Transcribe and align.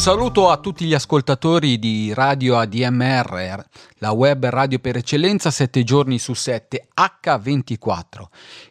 Un 0.00 0.06
saluto 0.06 0.48
a 0.48 0.56
tutti 0.56 0.86
gli 0.86 0.94
ascoltatori 0.94 1.78
di 1.78 2.14
Radio 2.14 2.56
ADMR, 2.56 3.62
la 3.98 4.12
web 4.12 4.46
radio 4.46 4.78
per 4.78 4.96
eccellenza 4.96 5.50
7 5.50 5.84
giorni 5.84 6.18
su 6.18 6.32
7, 6.32 6.88
H24. 6.96 8.22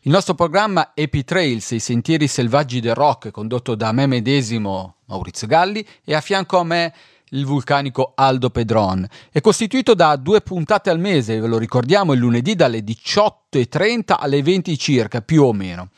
Il 0.02 0.12
nostro 0.12 0.34
programma 0.34 0.94
Epi 0.96 1.24
Trails, 1.24 1.70
i 1.70 1.80
sentieri 1.80 2.28
selvaggi 2.28 2.80
del 2.80 2.96
rock, 2.96 3.30
condotto 3.30 3.76
da 3.76 3.92
me 3.92 4.08
medesimo 4.08 4.96
Maurizio 5.06 5.46
Galli 5.46 5.86
e 6.04 6.16
a 6.16 6.22
fianco 6.22 6.58
a 6.58 6.64
me 6.64 6.94
il 7.30 7.46
vulcanico 7.46 8.14
Aldo 8.16 8.50
Pedron. 8.50 9.08
È 9.32 9.40
costituito 9.40 9.94
da 9.94 10.16
due 10.16 10.42
puntate 10.42 10.90
al 10.90 10.98
mese, 10.98 11.40
ve 11.40 11.46
lo 11.46 11.60
ricordiamo, 11.60 12.14
il 12.14 12.20
lunedì 12.22 12.56
dalle 12.56 12.80
18.30 12.80 14.16
alle 14.18 14.42
20 14.42 14.76
circa, 14.80 15.22
più 15.22 15.44
o 15.44 15.54
meno. 15.54 15.90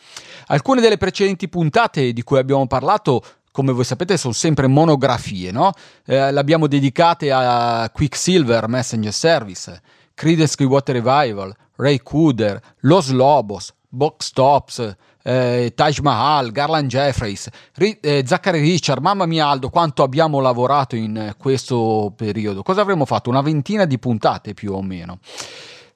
Alcune 0.48 0.81
delle 0.81 0.98
precedenti 0.98 1.48
puntate 1.48 2.11
di 2.11 2.22
cui 2.23 2.38
abbiamo 2.38 2.67
parlato 2.67 3.23
come 3.51 3.71
voi 3.73 3.83
sapete 3.83 4.17
sono 4.17 4.33
sempre 4.33 4.67
monografie, 4.67 5.51
no? 5.51 5.71
Eh, 6.05 6.31
l'abbiamo 6.31 6.67
dedicate 6.67 7.31
a 7.31 7.89
Quicksilver 7.93 8.67
Messenger 8.67 9.13
Service, 9.13 9.81
Creedence 10.13 10.55
Clearwater 10.55 10.95
Revival, 10.95 11.55
Ray 11.75 11.99
Cooder, 12.01 12.59
Los 12.81 13.09
Lobos, 13.09 13.73
Box 13.89 14.31
Tops, 14.31 14.95
eh, 15.23 15.73
Taj 15.75 15.99
Mahal, 15.99 16.51
Garland 16.51 16.89
Jeffries, 16.89 17.49
Ri- 17.75 17.97
eh, 18.01 18.23
Zachary 18.25 18.61
Richard, 18.61 19.01
mamma 19.01 19.25
mia 19.25 19.47
Aldo 19.47 19.69
quanto 19.69 20.03
abbiamo 20.03 20.39
lavorato 20.39 20.95
in 20.95 21.36
questo 21.38 22.13
periodo, 22.15 22.63
cosa 22.63 22.81
avremmo 22.81 23.05
fatto? 23.05 23.30
Una 23.30 23.41
ventina 23.41 23.86
di 23.86 23.99
puntate 23.99 24.53
più 24.53 24.73
o 24.73 24.81
meno. 24.81 25.19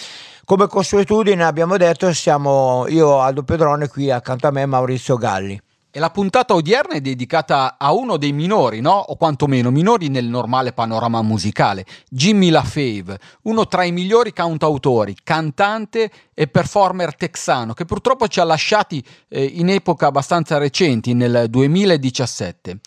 Come 0.45 0.67
consuetudine 0.67 1.45
abbiamo 1.45 1.77
detto 1.77 2.13
siamo 2.13 2.87
io 2.89 3.21
Aldo 3.21 3.45
Pedrone 3.45 3.87
qui 3.87 4.11
accanto 4.11 4.49
a 4.49 4.51
me 4.51 4.67
Maurizio 4.67 5.17
Galli. 5.17 5.59
E 5.89 6.01
la 6.01 6.11
puntata 6.11 6.55
odierna 6.55 6.95
è 6.95 7.01
dedicata 7.01 7.77
a 7.79 7.93
uno 7.93 8.17
dei 8.17 8.33
minori, 8.33 8.81
no? 8.81 8.93
O 8.93 9.15
quantomeno 9.15 9.71
minori 9.71 10.09
nel 10.09 10.25
normale 10.25 10.73
panorama 10.73 11.23
musicale, 11.23 11.87
Jimmy 12.09 12.49
LaFave, 12.49 13.19
uno 13.43 13.69
tra 13.69 13.85
i 13.85 13.93
migliori 13.93 14.33
cantautori, 14.33 15.15
cantante 15.23 16.11
e 16.35 16.49
performer 16.49 17.15
texano, 17.15 17.73
che 17.73 17.85
purtroppo 17.85 18.27
ci 18.27 18.41
ha 18.41 18.45
lasciati 18.45 19.05
eh, 19.29 19.45
in 19.45 19.69
epoca 19.69 20.07
abbastanza 20.09 20.59
recenti, 20.59 21.15
nel 21.15 21.47
2017. 21.49 22.81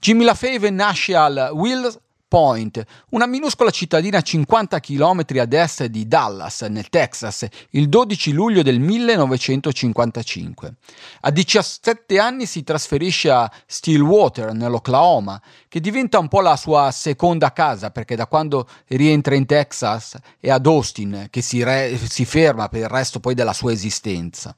Jimmy 0.00 0.24
LaFave 0.24 0.70
nasce 0.70 1.14
al 1.14 1.50
Wills 1.52 1.98
Point, 2.36 2.84
una 3.12 3.24
minuscola 3.24 3.70
cittadina 3.70 4.18
a 4.18 4.20
50 4.20 4.78
km 4.80 5.24
ad 5.38 5.54
est 5.54 5.86
di 5.86 6.06
Dallas, 6.06 6.60
nel 6.68 6.90
Texas, 6.90 7.46
il 7.70 7.88
12 7.88 8.32
luglio 8.32 8.62
del 8.62 8.78
1955. 8.78 10.74
A 11.22 11.30
17 11.30 12.18
anni 12.18 12.44
si 12.44 12.62
trasferisce 12.62 13.30
a 13.30 13.50
Stillwater, 13.64 14.52
nell'Oklahoma, 14.52 15.40
che 15.66 15.80
diventa 15.80 16.18
un 16.18 16.28
po' 16.28 16.42
la 16.42 16.56
sua 16.56 16.90
seconda 16.90 17.54
casa, 17.54 17.90
perché 17.90 18.16
da 18.16 18.26
quando 18.26 18.68
rientra 18.88 19.34
in 19.34 19.46
Texas 19.46 20.18
è 20.38 20.50
ad 20.50 20.66
Austin 20.66 21.28
che 21.30 21.40
si, 21.40 21.62
re- 21.62 21.96
si 21.96 22.26
ferma 22.26 22.68
per 22.68 22.80
il 22.80 22.88
resto 22.88 23.18
poi 23.18 23.32
della 23.32 23.54
sua 23.54 23.72
esistenza. 23.72 24.54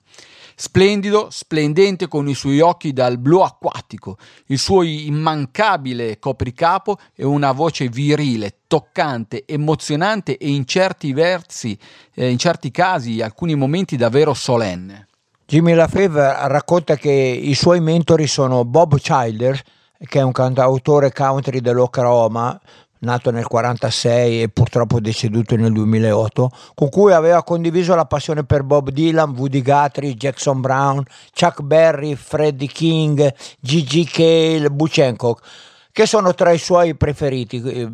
Splendido, 0.61 1.29
splendente 1.31 2.09
con 2.09 2.29
i 2.29 2.35
suoi 2.35 2.59
occhi 2.59 2.93
dal 2.93 3.17
blu 3.17 3.43
acquatico, 3.43 4.19
il 4.47 4.59
suo 4.59 4.83
immancabile 4.83 6.19
copricapo 6.19 6.99
e 7.15 7.25
una 7.25 7.53
voce 7.53 7.87
virile, 7.87 8.63
toccante, 8.67 9.45
emozionante 9.47 10.37
e 10.37 10.49
in 10.49 10.67
certi 10.67 11.13
versi, 11.13 11.79
eh, 12.13 12.29
in 12.29 12.39
certi 12.39 12.73
casi, 12.73 13.21
alcuni 13.21 13.55
momenti 13.55 13.97
davvero 13.97 14.35
solenne. 14.35 15.07
Jimmy 15.47 15.75
LaFave 15.75 16.49
racconta 16.49 16.97
che 16.97 17.13
i 17.13 17.55
suoi 17.55 17.79
mentori 17.79 18.27
sono 18.27 18.65
Bob 18.65 18.99
Childers, 18.99 19.63
che 20.09 20.19
è 20.19 20.23
un 20.23 20.33
cantautore 20.33 21.13
country 21.13 21.61
dell'Oklahoma, 21.61 22.61
nato 23.01 23.31
nel 23.31 23.47
1946 23.49 24.43
e 24.43 24.49
purtroppo 24.49 25.01
deceduto 25.01 25.57
nel 25.57 25.73
2008, 25.73 26.51
con 26.75 26.89
cui 26.89 27.13
aveva 27.13 27.43
condiviso 27.43 27.95
la 27.95 28.07
passione 28.07 28.45
per 28.45 28.63
Bob 28.63 28.91
Dylan, 28.91 29.35
Woody 29.37 29.63
Guthrie, 29.63 30.15
Jackson 30.15 30.61
Brown, 30.61 31.03
Chuck 31.33 31.63
Berry, 31.63 32.15
Freddie 32.15 32.69
King, 32.69 33.35
Gigi 33.61 34.05
Cale, 34.05 34.71
Butch 34.71 34.99
Hancock, 34.99 35.47
che 35.93 36.07
sono 36.07 36.35
tra 36.35 36.53
i 36.53 36.59
suoi 36.59 36.95
preferiti, 36.95 37.63
eh, 37.63 37.91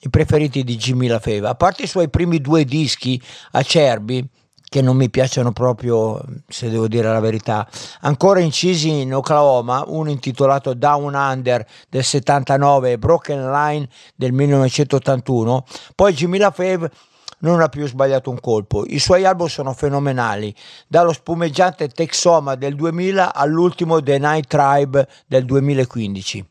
i 0.00 0.10
preferiti 0.10 0.64
di 0.64 0.76
Jimmy 0.76 1.06
LaFave. 1.06 1.48
A 1.48 1.54
parte 1.54 1.84
i 1.84 1.88
suoi 1.88 2.08
primi 2.08 2.40
due 2.40 2.64
dischi 2.64 3.20
acerbi, 3.52 4.26
che 4.68 4.82
non 4.82 4.96
mi 4.96 5.08
piacciono 5.08 5.52
proprio, 5.52 6.20
se 6.48 6.68
devo 6.68 6.88
dire 6.88 7.10
la 7.10 7.20
verità. 7.20 7.66
Ancora 8.00 8.40
incisi 8.40 9.00
in 9.00 9.14
Oklahoma, 9.14 9.84
uno 9.86 10.10
intitolato 10.10 10.74
Down 10.74 11.14
Under 11.14 11.66
del 11.88 12.04
79 12.04 12.92
e 12.92 12.98
Broken 12.98 13.50
Line 13.50 13.88
del 14.14 14.32
1981. 14.32 15.64
Poi 15.94 16.12
Jimmy 16.12 16.38
LaFave 16.38 16.90
non 17.38 17.60
ha 17.60 17.68
più 17.68 17.86
sbagliato 17.86 18.30
un 18.30 18.40
colpo. 18.40 18.84
I 18.86 18.98
suoi 18.98 19.24
album 19.24 19.46
sono 19.46 19.72
fenomenali, 19.72 20.54
dallo 20.86 21.12
spumeggiante 21.12 21.88
Texoma 21.88 22.54
del 22.54 22.74
2000 22.74 23.34
all'ultimo 23.34 24.02
The 24.02 24.18
Night 24.18 24.46
Tribe 24.46 25.06
del 25.26 25.44
2015. 25.44 26.44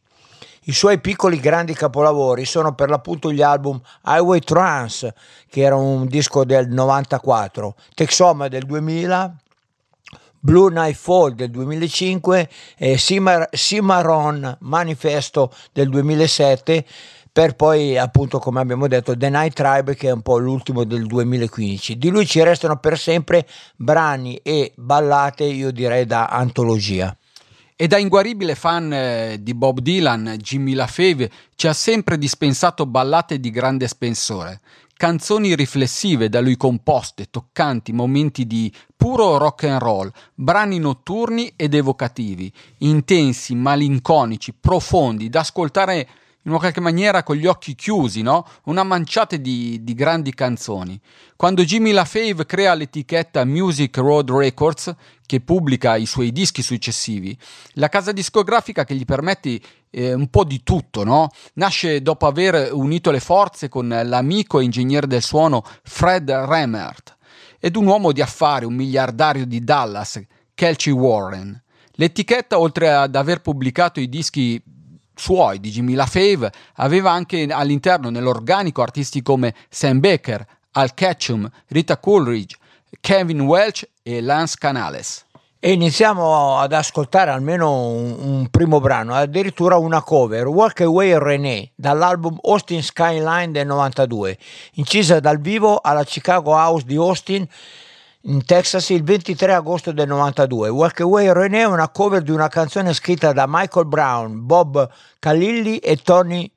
I 0.67 0.73
suoi 0.73 0.99
piccoli 0.99 1.39
grandi 1.39 1.75
capolavori 1.75 2.43
sono 2.43 2.73
per 2.73 2.89
l'appunto 2.89 3.31
gli 3.31 3.43
album 3.43 3.79
Highway 4.03 4.39
Trance, 4.39 5.13
che 5.47 5.61
era 5.61 5.75
un 5.75 6.07
disco 6.07 6.43
del 6.43 6.69
94, 6.69 7.75
Texoma 7.93 8.47
del 8.47 8.63
2000, 8.63 9.35
Blue 10.39 10.71
Nightfall 10.71 11.33
del 11.33 11.51
2005 11.51 12.49
e 12.77 12.97
Cimar- 12.97 13.55
Cimarron 13.55 14.57
Manifesto 14.61 15.53
del 15.71 15.89
2007 15.89 16.85
per 17.31 17.55
poi 17.55 17.97
appunto 17.97 18.39
come 18.39 18.59
abbiamo 18.59 18.87
detto 18.87 19.15
The 19.15 19.29
Night 19.29 19.53
Tribe 19.53 19.95
che 19.95 20.07
è 20.07 20.11
un 20.11 20.21
po' 20.21 20.37
l'ultimo 20.37 20.83
del 20.83 21.05
2015 21.05 21.97
di 21.97 22.09
lui 22.09 22.25
ci 22.25 22.41
restano 22.41 22.77
per 22.77 22.97
sempre 22.97 23.45
brani 23.75 24.37
e 24.37 24.71
ballate 24.75 25.43
io 25.43 25.71
direi 25.71 26.05
da 26.05 26.27
antologia 26.27 27.15
e 27.77 27.87
da 27.87 27.97
inguaribile 27.97 28.55
fan 28.55 28.93
eh, 28.93 29.37
di 29.41 29.53
Bob 29.53 29.79
Dylan, 29.79 30.37
Jimmy 30.37 30.73
LaFave 30.73 31.29
ci 31.55 31.67
ha 31.67 31.73
sempre 31.73 32.17
dispensato 32.17 32.85
ballate 32.85 33.37
di 33.37 33.51
grande 33.51 33.89
spessore, 33.89 34.61
canzoni 34.95 35.55
riflessive 35.55 36.29
da 36.29 36.39
lui 36.39 36.55
composte, 36.55 37.29
toccanti, 37.29 37.91
momenti 37.91 38.47
di 38.47 38.71
puro 38.95 39.35
rock 39.37 39.65
and 39.65 39.81
roll, 39.81 40.09
brani 40.33 40.79
notturni 40.79 41.51
ed 41.57 41.73
evocativi, 41.73 42.49
intensi, 42.79 43.53
malinconici, 43.55 44.53
profondi, 44.53 45.27
da 45.27 45.41
ascoltare 45.41 46.07
in 46.45 46.51
una 46.51 46.59
qualche 46.59 46.79
maniera 46.79 47.23
con 47.23 47.35
gli 47.35 47.47
occhi 47.47 47.75
chiusi, 47.75 48.21
no? 48.21 48.47
Una 48.65 48.83
manciata 48.83 49.35
di, 49.35 49.83
di 49.83 49.93
grandi 49.93 50.33
canzoni. 50.33 50.99
Quando 51.35 51.63
Jimmy 51.63 51.91
LaFave 51.91 52.45
crea 52.45 52.73
l'etichetta 52.75 53.43
Music 53.45 53.97
Road 53.97 54.29
Records, 54.29 54.93
che 55.25 55.41
pubblica 55.41 55.95
i 55.95 56.05
suoi 56.05 56.31
dischi 56.31 56.61
successivi, 56.61 57.35
la 57.73 57.89
casa 57.89 58.11
discografica 58.11 58.85
che 58.85 58.93
gli 58.93 59.05
permette 59.05 59.59
eh, 59.89 60.13
un 60.13 60.29
po' 60.29 60.43
di 60.43 60.61
tutto, 60.63 61.03
no? 61.03 61.29
Nasce 61.53 62.01
dopo 62.03 62.27
aver 62.27 62.71
unito 62.73 63.09
le 63.09 63.19
forze 63.19 63.67
con 63.67 63.87
l'amico 63.87 64.59
ingegnere 64.59 65.07
del 65.07 65.23
suono 65.23 65.63
Fred 65.83 66.29
Remert 66.29 67.17
ed 67.59 67.75
un 67.75 67.87
uomo 67.87 68.11
di 68.11 68.21
affari, 68.21 68.65
un 68.65 68.75
miliardario 68.75 69.47
di 69.47 69.63
Dallas, 69.63 70.21
Kelchi 70.53 70.91
Warren. 70.91 71.59
L'etichetta, 71.93 72.59
oltre 72.59 72.91
ad 72.91 73.15
aver 73.15 73.41
pubblicato 73.41 73.99
i 73.99 74.09
dischi 74.09 74.61
suoi 75.15 75.59
di 75.59 75.71
Jimmy 75.71 75.93
LaFave, 75.93 76.51
aveva 76.75 77.11
anche 77.11 77.47
all'interno 77.49 78.09
nell'organico 78.09 78.81
artisti 78.81 79.21
come 79.21 79.53
Sam 79.69 79.99
Baker, 79.99 80.45
Al 80.73 80.93
Ketchum, 80.93 81.49
Rita 81.67 81.97
Coolidge, 81.97 82.57
Kevin 82.99 83.41
Welch 83.41 83.87
e 84.03 84.21
Lance 84.21 84.55
Canales. 84.59 85.25
E 85.65 85.71
iniziamo 85.71 86.59
ad 86.59 86.73
ascoltare 86.73 87.31
almeno 87.31 87.87
un, 87.87 88.15
un, 88.19 88.47
primo 88.51 88.79
brano, 88.79 89.15
addirittura 89.15 89.77
una 89.77 90.03
cover, 90.03 90.45
Walk 90.45 90.81
Away 90.81 91.17
René, 91.17 91.71
dall'album 91.73 92.37
Austin 92.43 92.83
Skyline 92.83 93.49
del 93.49 93.65
92, 93.65 94.37
incisa 94.73 95.19
dal 95.19 95.39
vivo 95.39 95.79
alla 95.81 96.03
Chicago 96.03 96.51
House 96.51 96.85
di 96.85 96.95
Austin 96.97 97.47
in 98.27 98.43
Texas 98.43 98.89
il 98.89 99.03
23 99.03 99.53
agosto 99.53 99.91
del 99.91 100.07
92. 100.07 100.69
Walk 100.69 101.01
Away 101.01 101.31
René 101.31 101.59
è 101.59 101.65
una 101.65 101.89
cover 101.89 102.21
di 102.21 102.31
una 102.31 102.47
canzone 102.47 102.93
scritta 102.93 103.33
da 103.33 103.45
Michael 103.47 103.85
Brown, 103.85 104.45
Bob 104.45 104.89
Calilli 105.19 105.77
e 105.77 105.97
Tony 105.97 106.51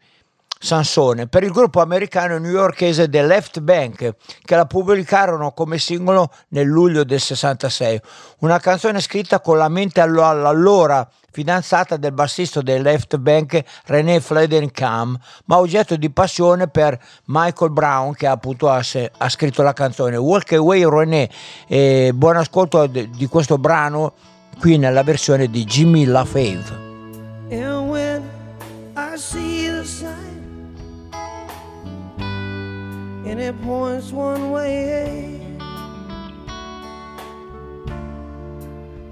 Sansone 0.61 1.29
per 1.29 1.45
il 1.45 1.53
gruppo 1.53 1.81
americano 1.81 2.39
newyorkese 2.39 3.09
The 3.09 3.23
Left 3.23 3.61
Bank 3.61 4.15
che 4.43 4.57
la 4.57 4.67
pubblicarono 4.67 5.53
come 5.53 5.79
singolo 5.79 6.31
nel 6.49 6.67
luglio 6.67 7.05
del 7.05 7.21
66. 7.21 8.01
Una 8.41 8.59
canzone 8.59 9.01
scritta 9.01 9.41
con 9.41 9.57
la 9.57 9.69
mente 9.69 10.01
all'allora 10.01 11.09
fidanzata 11.31 11.97
del 11.97 12.13
bassista 12.13 12.61
del 12.61 12.83
Left 12.83 13.17
Bank 13.19 13.63
René 13.87 14.19
Fledercam, 14.21 15.17
ma 15.45 15.59
oggetto 15.59 15.95
di 15.97 16.11
passione 16.11 16.69
per 16.69 16.99
Michael 17.27 17.71
Brown 17.71 18.15
che 18.15 18.27
appunto 18.27 18.69
ha, 18.69 18.83
ha 19.17 19.29
scritto 19.29 19.63
la 19.63 19.73
canzone. 19.73 20.17
Walk 20.17 20.53
Away 20.53 20.89
René, 20.89 21.31
e 21.69 22.11
buon 22.15 22.37
ascolto 22.37 22.87
di 22.87 23.27
questo 23.27 23.59
brano 23.59 24.15
qui 24.59 24.77
nella 24.77 25.05
versione 25.05 25.49
di 25.49 25.65
Jimmy 25.65 26.05
LaFave. 26.05 26.87
And 29.21 29.58
and 33.31 33.41
it 33.41 33.61
points 33.63 34.11
one 34.11 34.51
way. 34.51 35.39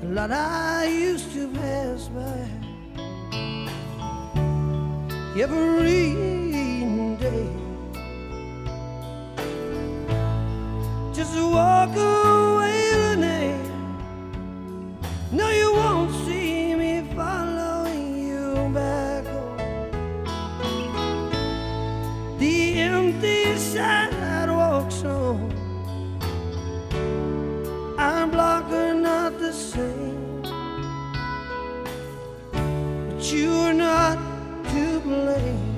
A 0.03 0.07
lot 0.07 0.31
I 0.31 0.87
used 0.87 1.33
to 1.35 1.49
pass 1.53 2.09
by 2.09 2.49
every 5.39 6.15
day. 7.21 7.49
Just 11.13 11.37
walk 11.37 11.95
away, 11.95 12.93
Renee. 13.11 13.61
No, 15.31 15.51
you 15.51 15.75
won't 15.75 16.26
empty 23.79 24.91
side. 24.91 25.55
I'm 27.99 28.31
blocker 28.31 28.95
not 28.95 29.39
the 29.39 29.53
same, 29.53 30.43
but 33.09 33.33
you 33.33 33.53
are 33.53 33.75
not 33.75 34.19
to 34.71 35.01
blame. 35.01 35.76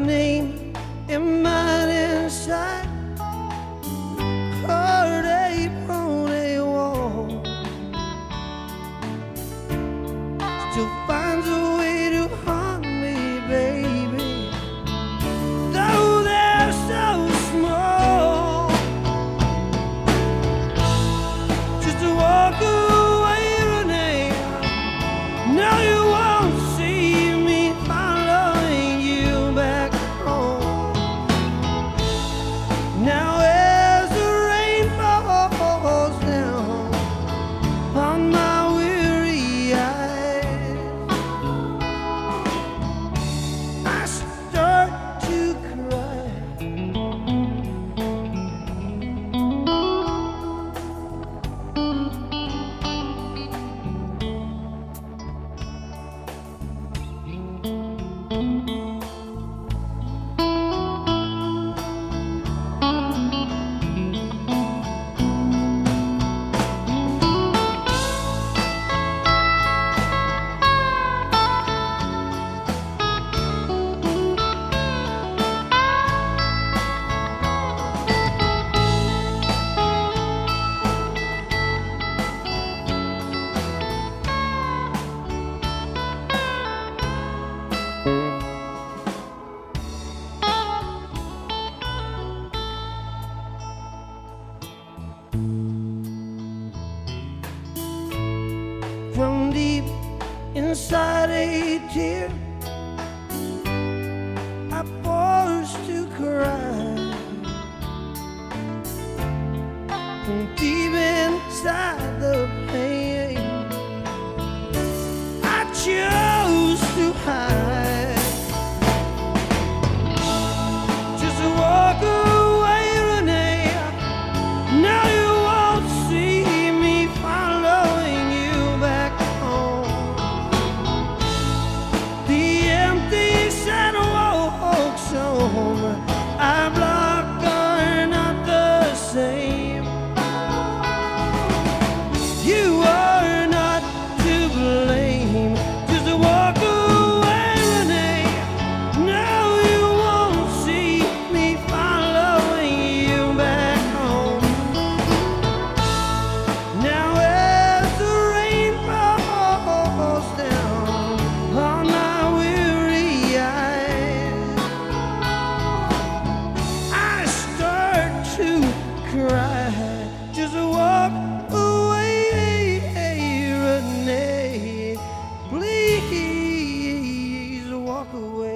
Name 0.00 0.72
in 1.08 1.42
mine 1.42 1.88
inside 1.88 2.85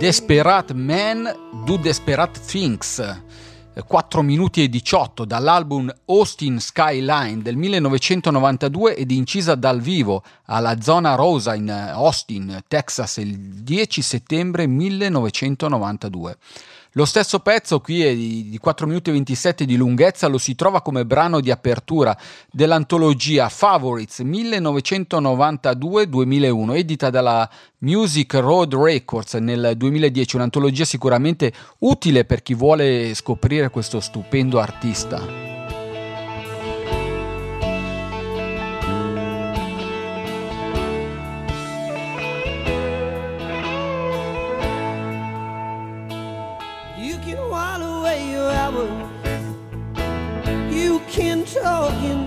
Desperate 0.00 0.72
Man 0.72 1.30
Do 1.66 1.76
Desperate 1.76 2.40
Things 2.40 3.20
4 3.86 4.22
minuti 4.22 4.62
e 4.62 4.68
18 4.70 5.26
dall'album 5.26 5.94
Austin 6.06 6.58
Skyline 6.58 7.42
del 7.42 7.56
1992 7.56 8.96
ed 8.96 9.10
incisa 9.10 9.54
dal 9.56 9.82
vivo 9.82 10.22
alla 10.46 10.80
Zona 10.80 11.16
Rosa 11.16 11.54
in 11.54 11.70
Austin, 11.70 12.62
Texas 12.66 13.18
il 13.18 13.36
10 13.36 14.00
settembre 14.00 14.66
1992. 14.66 16.38
Lo 16.94 17.04
stesso 17.04 17.38
pezzo 17.38 17.80
qui 17.80 18.02
è 18.02 18.12
di 18.12 18.58
4 18.60 18.84
minuti 18.84 19.10
e 19.10 19.12
27 19.12 19.64
di 19.64 19.76
lunghezza, 19.76 20.26
lo 20.26 20.38
si 20.38 20.56
trova 20.56 20.82
come 20.82 21.06
brano 21.06 21.40
di 21.40 21.52
apertura 21.52 22.18
dell'antologia 22.50 23.48
Favorites 23.48 24.22
1992-2001, 24.22 26.74
edita 26.74 27.10
dalla 27.10 27.48
Music 27.78 28.34
Road 28.34 28.74
Records 28.74 29.34
nel 29.34 29.74
2010, 29.76 30.34
un'antologia 30.34 30.84
sicuramente 30.84 31.52
utile 31.78 32.24
per 32.24 32.42
chi 32.42 32.54
vuole 32.54 33.14
scoprire 33.14 33.70
questo 33.70 34.00
stupendo 34.00 34.58
artista. 34.58 35.49
can 51.10 51.44
talk, 51.44 51.92
you 52.04 52.19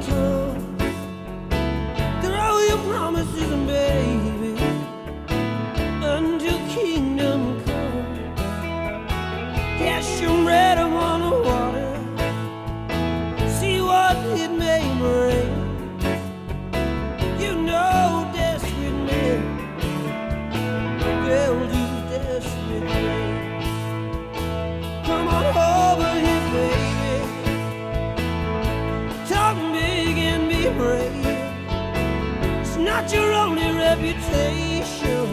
not 33.03 33.13
your 33.13 33.33
only 33.33 33.69
reputation 33.73 35.27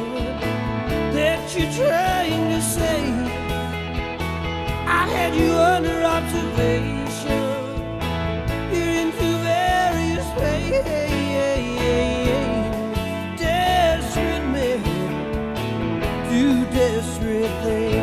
that 1.14 1.56
you're 1.56 1.70
trying 1.72 2.48
to 2.50 2.60
save. 2.60 3.28
I 4.86 5.06
had 5.14 5.34
you 5.36 5.52
under 5.52 6.02
observation. 6.02 7.44
You're 8.72 8.94
into 9.02 9.28
various 9.52 10.28
ways. 10.40 10.84
Desperate 13.38 14.46
men 14.54 14.82
do 16.28 16.64
desperate 16.74 17.54
things. 17.62 18.00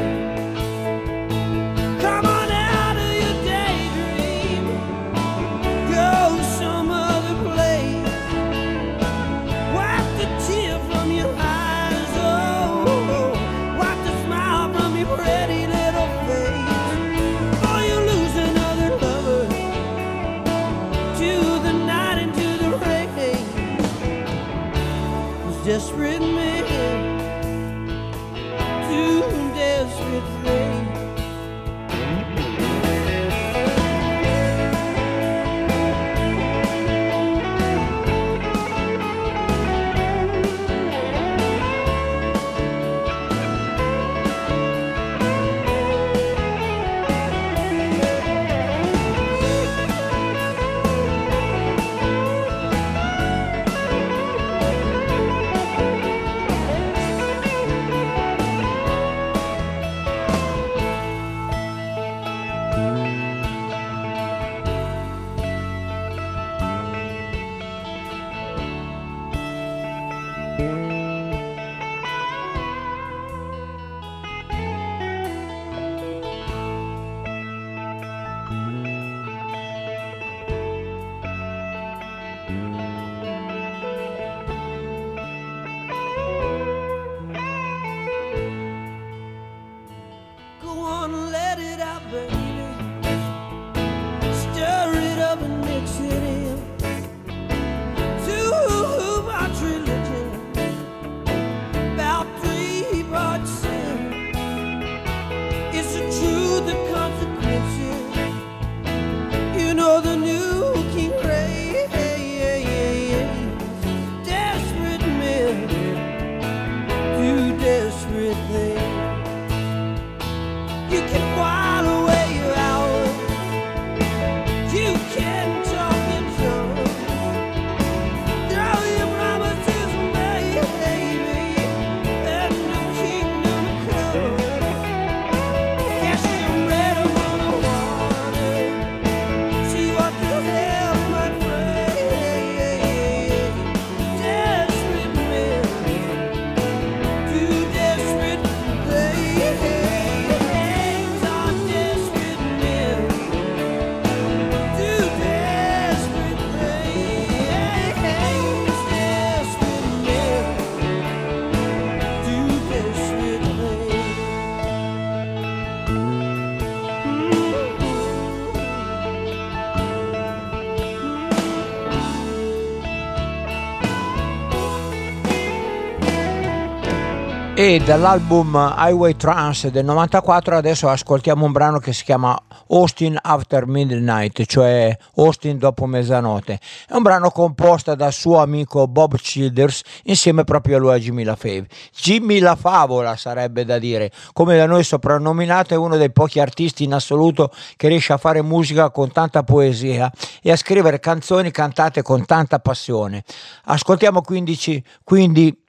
E 177.59 177.79
dall'album 177.79 178.75
Highway 178.77 179.15
Trance 179.15 179.71
del 179.71 179.83
94 179.83 180.57
adesso 180.57 180.89
ascoltiamo 180.89 181.43
un 181.43 181.51
brano 181.51 181.79
che 181.79 181.91
si 181.91 182.03
chiama 182.03 182.39
Austin 182.67 183.17
After 183.19 183.65
Midnight, 183.65 184.45
cioè 184.45 184.95
Austin 185.15 185.57
dopo 185.57 185.87
mezzanotte. 185.87 186.59
È 186.87 186.93
un 186.93 187.01
brano 187.01 187.31
composto 187.31 187.95
dal 187.95 188.13
suo 188.13 188.37
amico 188.37 188.87
Bob 188.87 189.17
Childers 189.17 189.81
insieme 190.03 190.43
proprio 190.43 190.77
a 190.77 190.79
lui 190.79 190.91
a 190.93 190.99
Jimmy 190.99 191.23
LaFave. 191.23 191.65
Jimmy 191.99 192.37
La 192.37 192.55
Favola 192.55 193.15
sarebbe 193.15 193.65
da 193.65 193.79
dire, 193.79 194.11
come 194.33 194.55
da 194.55 194.67
noi 194.67 194.83
soprannominato 194.83 195.73
è 195.73 195.77
uno 195.77 195.97
dei 195.97 196.11
pochi 196.11 196.39
artisti 196.39 196.83
in 196.83 196.93
assoluto 196.93 197.51
che 197.75 197.87
riesce 197.87 198.13
a 198.13 198.17
fare 198.17 198.43
musica 198.43 198.91
con 198.91 199.11
tanta 199.11 199.41
poesia 199.41 200.11
e 200.43 200.51
a 200.51 200.55
scrivere 200.55 200.99
canzoni 200.99 201.49
cantate 201.49 202.03
con 202.03 202.23
tanta 202.23 202.59
passione. 202.59 203.23
Ascoltiamo 203.63 204.21
quindi, 204.21 204.55
quindi 205.03 205.65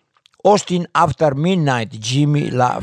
Austin 0.49 0.89
After 0.95 1.35
Midnight, 1.35 1.91
Jimmy 2.01 2.49
La 2.49 2.81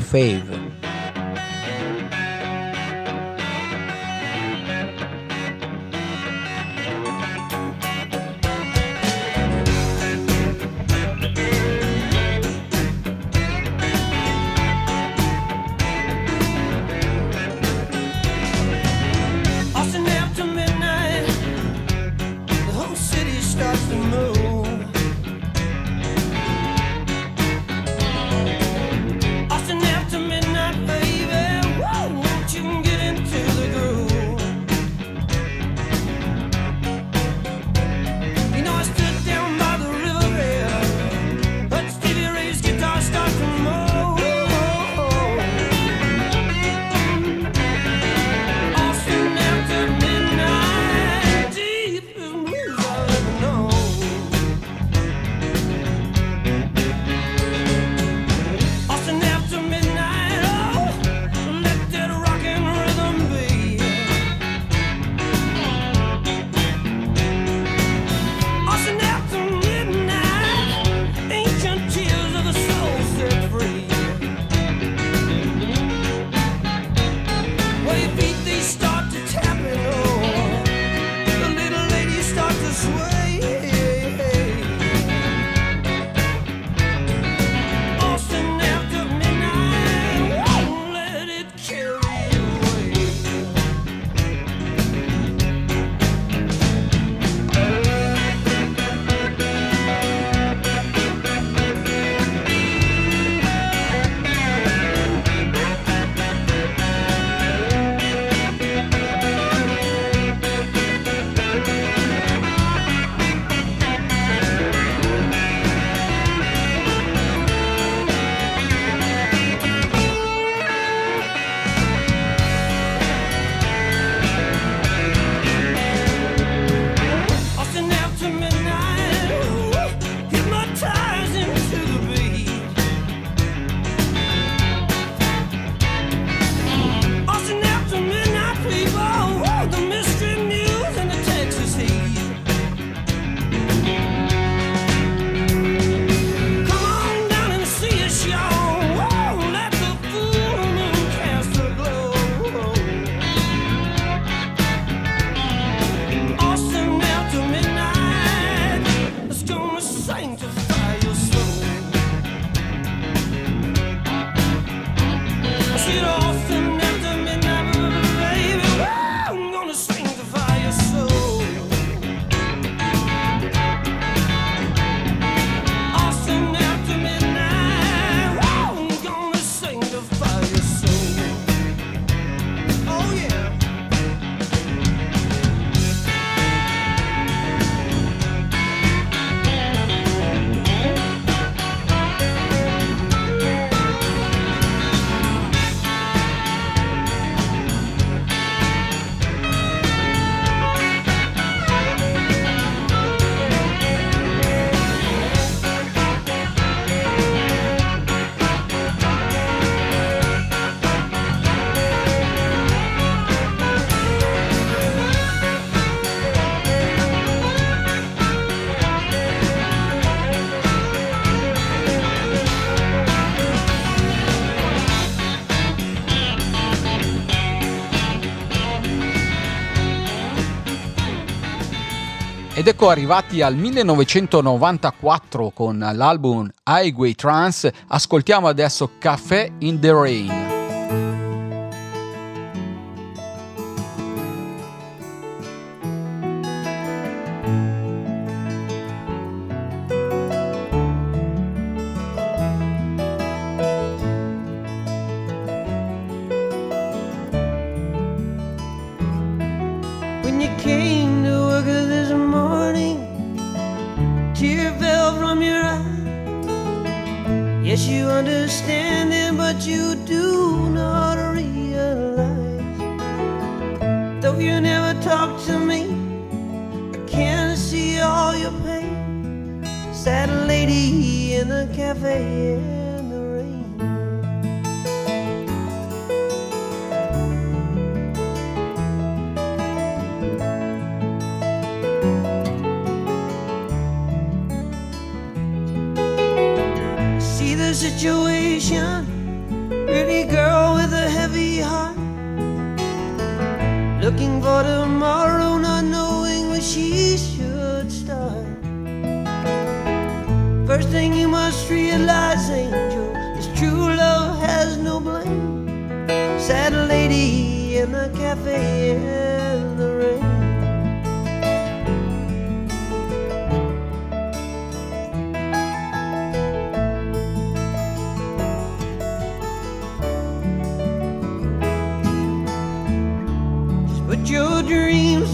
ecco 232.68 232.88
arrivati 232.88 233.42
al 233.42 233.54
1994 233.54 235.50
con 235.50 235.78
l'album 235.78 236.50
Highway 236.64 237.14
Trance, 237.14 237.72
ascoltiamo 237.88 238.48
adesso 238.48 238.92
Café 238.98 239.52
in 239.58 239.78
the 239.78 239.92
Rain. 239.92 240.55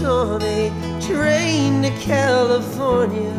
On 0.03 0.41
a 0.41 0.69
train 1.01 1.81
to 1.83 1.89
California. 2.01 3.33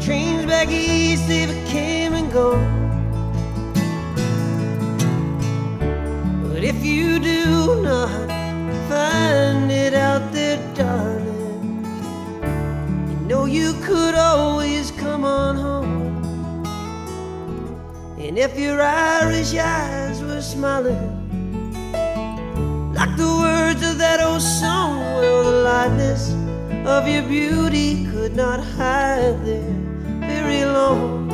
Trains 0.00 0.46
back 0.46 0.68
east, 0.70 1.26
they've 1.28 1.66
came 1.66 2.12
and 2.14 2.32
gone. 2.32 2.78
But 6.52 6.62
if 6.62 6.84
you 6.84 7.18
do 7.18 7.82
not 7.82 8.28
find 8.88 9.70
it 9.70 9.94
out 9.94 10.32
there, 10.32 10.58
darling, 10.74 11.84
you 13.08 13.26
know 13.26 13.46
you 13.46 13.74
could 13.82 14.14
always 14.14 14.90
come 14.92 15.24
on 15.24 15.56
home. 15.56 15.90
And 18.18 18.38
if 18.38 18.58
your 18.58 18.80
Irish 18.80 19.54
eyes 19.54 20.22
were 20.22 20.42
smiling, 20.42 21.09
that 24.00 24.18
old 24.22 24.40
song, 24.40 24.98
well, 25.16 25.44
the 25.44 25.60
lightness 25.60 26.32
of 26.86 27.06
your 27.06 27.22
beauty 27.22 28.06
could 28.06 28.34
not 28.34 28.58
hide 28.58 29.44
there 29.44 29.76
very 30.24 30.64
long. 30.64 31.28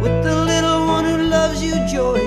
With 0.00 0.22
the 0.22 0.36
little 0.44 0.86
one 0.86 1.04
who 1.04 1.18
loves 1.18 1.60
you, 1.64 1.74
joy 1.88 2.20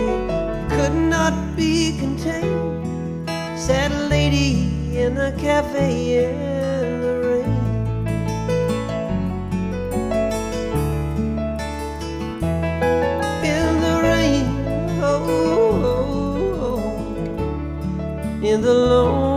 could 0.75 0.93
not 0.93 1.33
be 1.55 1.97
contained. 1.97 3.29
Sad 3.57 3.93
lady 4.09 4.97
in 4.97 5.15
the 5.15 5.33
cafe 5.39 6.25
in 6.25 6.52
in 18.53 18.61
the 18.61 18.71
lonely, 18.71 19.32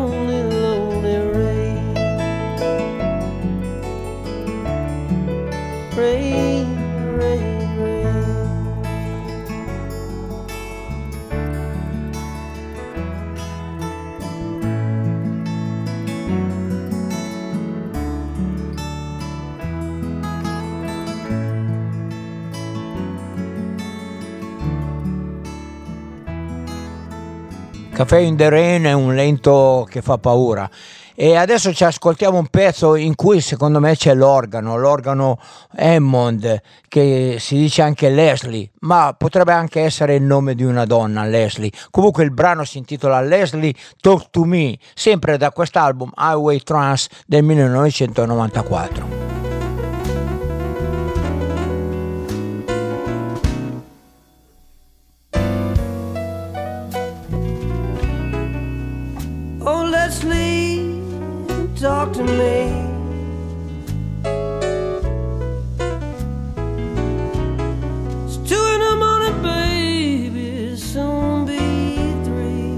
Caffè 27.97 28.19
in 28.19 28.37
the 28.37 28.51
Rain 28.51 28.85
è 28.85 28.93
un 28.93 29.15
lento 29.15 29.87
che 29.89 30.03
fa 30.03 30.19
paura. 30.19 30.69
E 31.15 31.35
adesso 31.35 31.73
ci 31.73 31.83
ascoltiamo 31.83 32.37
un 32.37 32.49
pezzo 32.49 32.95
in 32.95 33.15
cui 33.15 33.41
secondo 33.41 33.81
me 33.81 33.97
c'è 33.97 34.13
l'organo, 34.13 34.77
l'organo 34.77 35.39
Hammond, 35.75 36.61
che 36.89 37.39
si 37.41 37.57
dice 37.57 37.81
anche 37.81 38.11
Leslie, 38.11 38.69
ma 38.81 39.15
potrebbe 39.17 39.53
anche 39.53 39.81
essere 39.81 40.17
il 40.17 40.25
nome 40.25 40.55
di 40.55 40.65
una 40.65 40.85
donna, 40.85 41.25
Leslie. 41.25 41.71
Comunque 41.91 42.23
il 42.23 42.33
brano 42.33 42.65
si 42.65 42.77
intitola 42.77 43.23
Leslie 43.23 43.73
Talk 43.99 44.29
to 44.29 44.45
Me, 44.45 44.77
sempre 44.93 45.39
da 45.39 45.51
quest'album 45.51 46.13
Highway 46.19 46.61
Trance 46.61 47.09
del 47.25 47.45
1994. 47.45 49.36
Talk 61.81 62.11
to 62.11 62.23
me. 62.23 62.73
It's 68.25 68.37
two 68.49 68.65
in 68.75 68.81
the 68.81 68.97
morning, 68.99 69.43
baby. 69.43 70.77
Soon 70.77 71.45
be 71.45 72.15
three. 72.25 72.73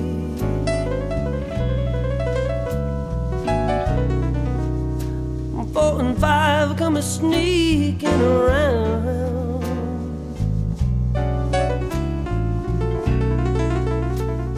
Four 5.72 6.00
and 6.00 6.18
five 6.18 6.76
come 6.76 7.00
sneaking 7.00 8.20
around. 8.20 9.62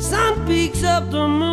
Sun 0.00 0.46
peeks 0.46 0.82
up, 0.82 1.10
the 1.10 1.28
moon 1.28 1.49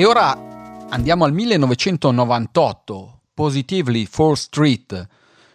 E 0.00 0.04
ora 0.04 0.86
andiamo 0.90 1.24
al 1.24 1.32
1998, 1.32 3.20
Positively 3.34 4.04
4th 4.04 4.32
Street, 4.34 5.08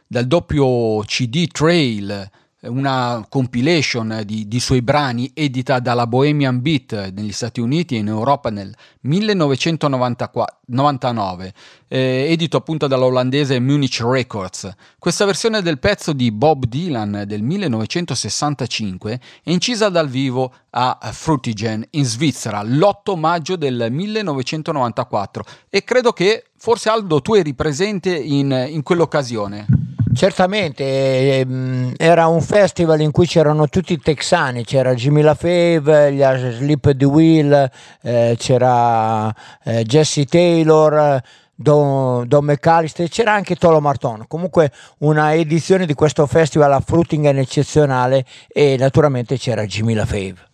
dal 0.05 0.27
doppio 0.27 0.99
CD 1.05 1.47
Trail, 1.47 2.29
una 2.65 3.25
compilation 3.29 4.23
di, 4.25 4.47
di, 4.47 4.59
suoi 4.59 4.81
brani 4.81 5.29
edita 5.33 5.79
dalla 5.79 6.07
Bohemian 6.07 6.61
Beat 6.61 7.11
negli 7.13 7.31
Stati 7.31 7.59
Uniti 7.59 7.95
e 7.95 7.99
in 7.99 8.07
Europa 8.07 8.49
nel 8.49 8.73
1999, 9.01 11.53
eh, 11.87 12.27
edito 12.29 12.57
appunto 12.57 12.87
dalla 12.87 13.05
olandese 13.05 13.59
Munich 13.59 13.99
Records. 14.01 14.71
Questa 14.97 15.25
versione 15.25 15.61
del 15.61 15.77
pezzo 15.79 16.13
di 16.13 16.31
Bob 16.31 16.65
Dylan 16.65 17.23
del 17.25 17.41
1965 17.41 19.19
è 19.43 19.49
incisa 19.49 19.89
dal 19.89 20.07
vivo 20.07 20.53
a 20.71 20.97
Frutigen 21.11 21.85
in 21.91 22.05
Svizzera 22.05 22.63
l'8 22.63 23.17
maggio 23.17 23.55
del 23.55 23.87
1994 23.91 25.45
e 25.69 25.83
credo 25.83 26.13
che 26.13 26.45
forse 26.57 26.89
Aldo 26.89 27.21
tu 27.21 27.33
eri 27.33 27.53
presente 27.53 28.15
in, 28.15 28.67
in 28.69 28.81
quell'occasione. 28.83 29.92
Certamente, 30.15 31.39
ehm, 31.39 31.93
era 31.97 32.27
un 32.27 32.41
festival 32.41 33.01
in 33.01 33.11
cui 33.11 33.25
c'erano 33.25 33.67
tutti 33.67 33.93
i 33.93 33.99
texani, 33.99 34.63
c'era 34.63 34.93
Jimmy 34.93 35.21
LaFave, 35.21 36.13
gli 36.13 36.21
Sleep 36.21 36.95
the 36.95 37.05
Wheel, 37.05 37.71
eh, 38.01 38.35
c'era 38.37 39.33
eh, 39.63 39.83
Jesse 39.83 40.25
Taylor, 40.25 41.21
Don, 41.55 42.27
Don 42.27 42.45
McAllister, 42.45 43.09
c'era 43.09 43.33
anche 43.33 43.55
Tolo 43.55 43.79
Marton. 43.79 44.25
Comunque 44.27 44.71
una 44.99 45.33
edizione 45.33 45.85
di 45.85 45.93
questo 45.93 46.25
festival 46.27 46.73
a 46.73 46.79
Fruttingen 46.79 47.37
eccezionale 47.37 48.25
e 48.47 48.75
naturalmente 48.77 49.37
c'era 49.37 49.65
Jimmy 49.65 49.93
LaFave. 49.93 50.52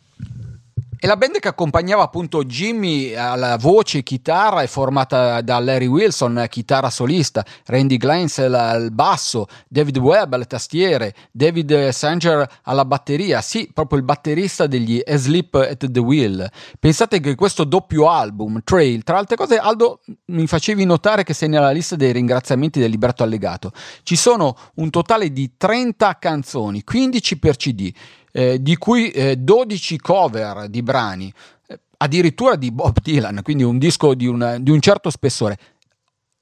E 1.01 1.07
la 1.07 1.15
band 1.15 1.39
che 1.39 1.47
accompagnava 1.47 2.03
appunto 2.03 2.43
Jimmy 2.43 3.13
alla 3.13 3.55
voce 3.55 4.03
chitarra 4.03 4.63
è 4.63 4.67
formata 4.67 5.39
da 5.39 5.57
Larry 5.59 5.85
Wilson, 5.85 6.45
chitarra 6.49 6.89
solista, 6.89 7.45
Randy 7.67 7.95
Glines 7.95 8.37
al 8.39 8.91
basso, 8.91 9.47
David 9.69 9.97
Webb 9.97 10.33
alle 10.33 10.43
tastiere, 10.43 11.15
David 11.31 11.87
Sanger 11.91 12.45
alla 12.63 12.83
batteria, 12.83 13.39
sì, 13.39 13.71
proprio 13.73 13.97
il 13.97 14.03
batterista 14.03 14.67
degli 14.67 15.01
Asleep 15.07 15.55
at 15.55 15.89
the 15.89 15.99
Wheel. 16.01 16.51
Pensate 16.77 17.21
che 17.21 17.33
questo 17.35 17.63
doppio 17.63 18.09
album, 18.09 18.59
Trail, 18.61 19.01
tra 19.03 19.19
altre 19.19 19.37
cose, 19.37 19.55
Aldo, 19.55 20.01
mi 20.25 20.47
facevi 20.47 20.83
notare 20.83 21.23
che 21.23 21.33
sei 21.33 21.47
nella 21.47 21.71
lista 21.71 21.95
dei 21.95 22.11
ringraziamenti 22.11 22.77
del 22.77 22.89
libretto 22.89 23.23
allegato. 23.23 23.71
Ci 24.03 24.17
sono 24.17 24.53
un 24.75 24.89
totale 24.89 25.31
di 25.31 25.53
30 25.55 26.17
canzoni, 26.19 26.83
15 26.83 27.39
per 27.39 27.55
CD 27.55 27.89
eh, 28.31 28.61
di 28.61 28.75
cui 28.77 29.11
eh, 29.11 29.37
12 29.37 29.97
cover 29.97 30.67
di 30.69 30.81
brani, 30.81 31.33
eh, 31.67 31.79
addirittura 31.97 32.55
di 32.55 32.71
Bob 32.71 32.97
Dylan, 33.01 33.41
quindi 33.43 33.63
un 33.63 33.77
disco 33.77 34.13
di 34.13 34.27
un, 34.27 34.57
di 34.61 34.71
un 34.71 34.79
certo 34.79 35.09
spessore. 35.09 35.57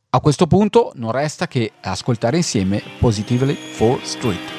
A 0.10 0.20
questo 0.20 0.48
punto 0.48 0.92
non 0.96 1.12
resta 1.12 1.48
che 1.48 1.74
ascoltare 1.82 2.38
insieme 2.38 2.82
Positively 3.00 3.58
4 3.78 4.06
Street. 4.06 4.57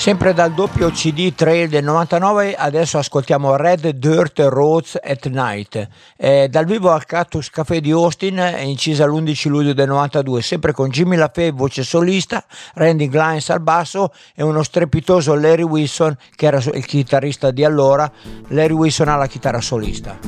Sempre 0.00 0.32
dal 0.32 0.54
doppio 0.54 0.90
CD 0.90 1.34
Trail 1.34 1.68
del 1.68 1.84
99, 1.84 2.54
adesso 2.54 2.96
ascoltiamo 2.96 3.56
Red 3.56 3.86
Dirt 3.90 4.38
Roads 4.38 4.98
at 4.98 5.26
Night. 5.26 5.88
Eh, 6.16 6.48
dal 6.48 6.64
vivo 6.64 6.90
al 6.90 7.04
Cactus 7.04 7.50
Café 7.50 7.82
di 7.82 7.90
Austin, 7.90 8.38
è 8.38 8.60
incisa 8.60 9.04
l'11 9.04 9.48
luglio 9.50 9.74
del 9.74 9.88
92, 9.88 10.40
sempre 10.40 10.72
con 10.72 10.88
Jimmy 10.88 11.16
LaFay, 11.16 11.52
voce 11.52 11.82
solista, 11.82 12.42
Randy 12.76 13.08
Glines 13.08 13.50
al 13.50 13.60
basso 13.60 14.14
e 14.34 14.42
uno 14.42 14.62
strepitoso 14.62 15.34
Larry 15.34 15.64
Wilson, 15.64 16.16
che 16.34 16.46
era 16.46 16.62
il 16.72 16.86
chitarrista 16.86 17.50
di 17.50 17.62
allora, 17.62 18.10
Larry 18.48 18.72
Wilson 18.72 19.08
alla 19.08 19.26
chitarra 19.26 19.60
solista. 19.60 20.18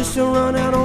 used 0.00 0.14
to 0.14 0.24
run 0.24 0.56
out 0.56 0.79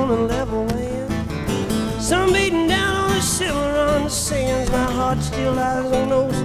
the 4.06 4.12
sands. 4.12 4.70
My 4.72 4.92
heart 4.92 5.20
still 5.20 5.54
lies 5.54 5.92
on 5.92 6.10
those 6.10 6.40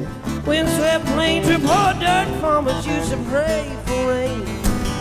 windswept 0.47 1.05
plains. 1.13 1.47
Report 1.47 1.99
dirt 2.01 2.29
farmers 2.41 2.87
used 2.87 3.11
to 3.11 3.19
pray 3.29 3.77
for 3.85 4.09
rain. 4.09 4.41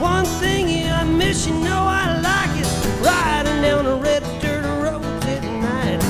One 0.01 0.25
thing 0.41 0.65
I 0.91 1.03
miss, 1.05 1.47
you 1.47 1.53
know 1.53 1.83
I 2.01 2.19
like 2.19 2.53
is 2.59 2.71
riding 2.99 3.61
down 3.61 3.85
the 3.85 3.95
red 3.95 4.23
dirt 4.41 4.65
roads 4.83 5.25
at 5.25 5.43
night. 5.67 6.03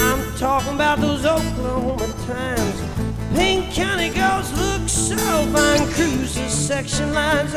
I'm 0.00 0.20
talking 0.36 0.74
about 0.74 1.00
those 1.00 1.24
Oklahoma 1.24 2.08
times. 2.26 2.76
Pink 3.34 3.72
County 3.72 4.10
girls 4.10 4.52
look 4.52 4.88
so 4.88 5.16
fine. 5.16 5.86
cruising 5.94 6.50
section 6.50 7.14
lines 7.14 7.52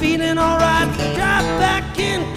feeling 0.00 0.38
alright. 0.38 0.88
Drive 1.14 1.48
back 1.62 1.98
into 1.98 2.35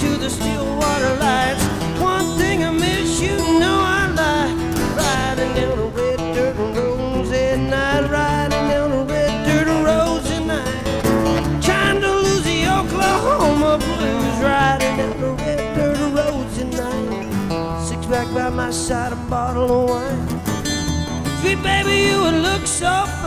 so 22.79 23.18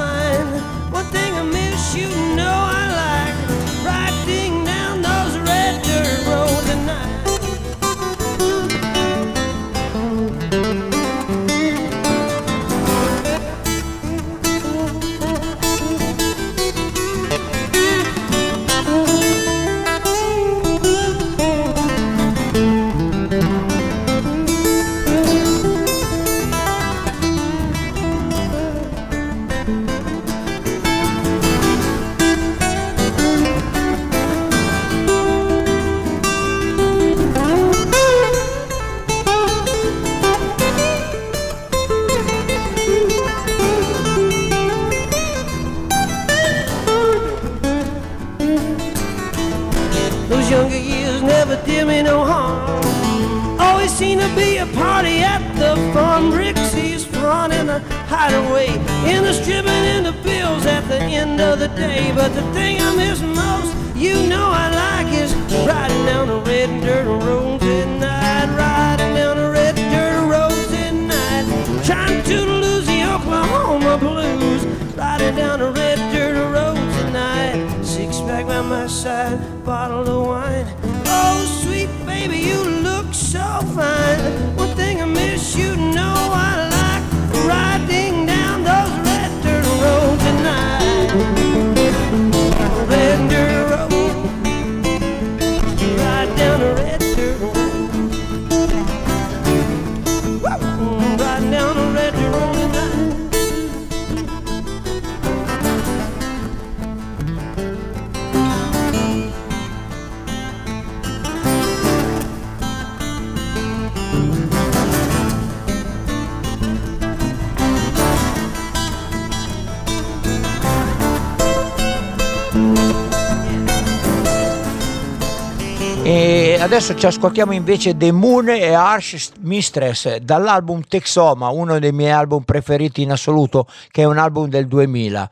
adesso 126.83 126.99
ci 126.99 127.07
ascoltiamo 127.07 127.53
invece 127.53 127.97
The 127.97 128.11
Moon 128.11 128.49
e 128.49 128.73
Arch 128.73 129.29
Mistress 129.43 130.17
dall'album 130.17 130.83
Texoma, 130.89 131.49
uno 131.51 131.79
dei 131.79 131.93
miei 131.93 132.11
album 132.11 132.43
preferiti 132.43 133.03
in 133.03 133.13
assoluto, 133.13 133.69
che 133.93 134.03
è 134.03 134.05
un 134.05 134.19
album 134.19 134.49
del 134.49 134.67
2000. 134.67 135.29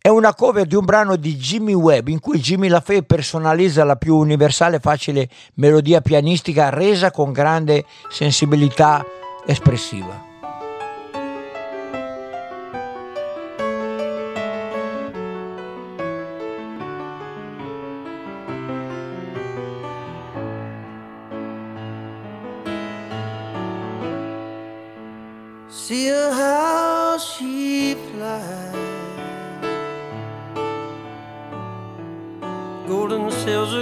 È 0.00 0.06
una 0.06 0.32
cover 0.32 0.64
di 0.64 0.76
un 0.76 0.84
brano 0.84 1.16
di 1.16 1.34
Jimmy 1.34 1.72
Webb 1.72 2.06
in 2.06 2.20
cui 2.20 2.38
Jimmy 2.38 2.68
LaFay 2.68 3.02
personalizza 3.02 3.82
la 3.82 3.96
più 3.96 4.14
universale 4.16 4.76
e 4.76 4.80
facile 4.80 5.28
melodia 5.54 6.00
pianistica 6.00 6.68
resa 6.68 7.10
con 7.10 7.32
grande 7.32 7.84
sensibilità 8.08 9.04
espressiva. 9.44 10.31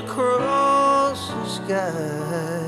Across 0.04 1.28
the 1.28 1.46
sky, 1.46 2.62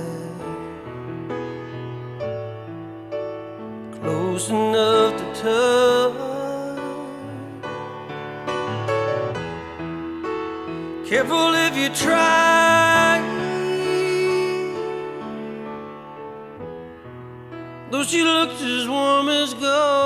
close 4.01 4.51
enough 4.51 5.13
to 5.21 5.27
touch. 5.43 6.33
Careful 11.09 11.55
if 11.67 11.77
you 11.77 11.89
try. 12.05 13.21
Though 17.91 18.05
she 18.05 18.23
looks 18.23 18.63
as 18.63 18.89
warm 18.89 19.29
as 19.29 19.55
gold 19.55 20.02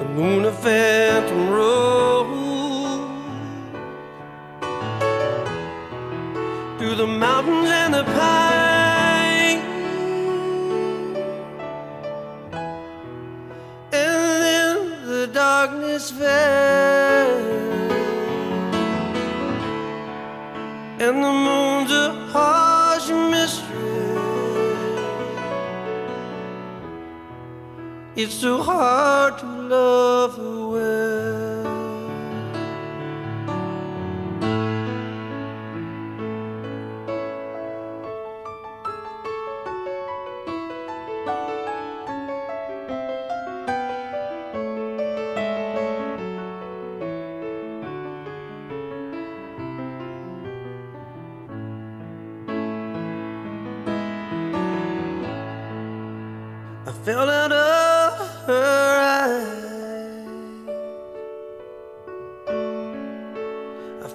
The 0.00 0.08
moon, 0.16 0.44
a 0.44 0.52
and 21.08 21.24
the 21.24 21.32
moon's 21.32 21.90
a 21.90 22.12
harsh 22.32 23.08
mystery. 23.08 23.78
It's 28.14 28.34
so 28.34 28.60
hard 28.62 29.38
to 29.38 29.46
love 29.46 30.34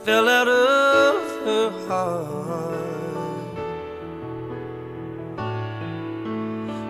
fell 0.05 0.27
out 0.27 0.49
of 0.49 1.45
her 1.45 1.71
heart. 1.87 2.73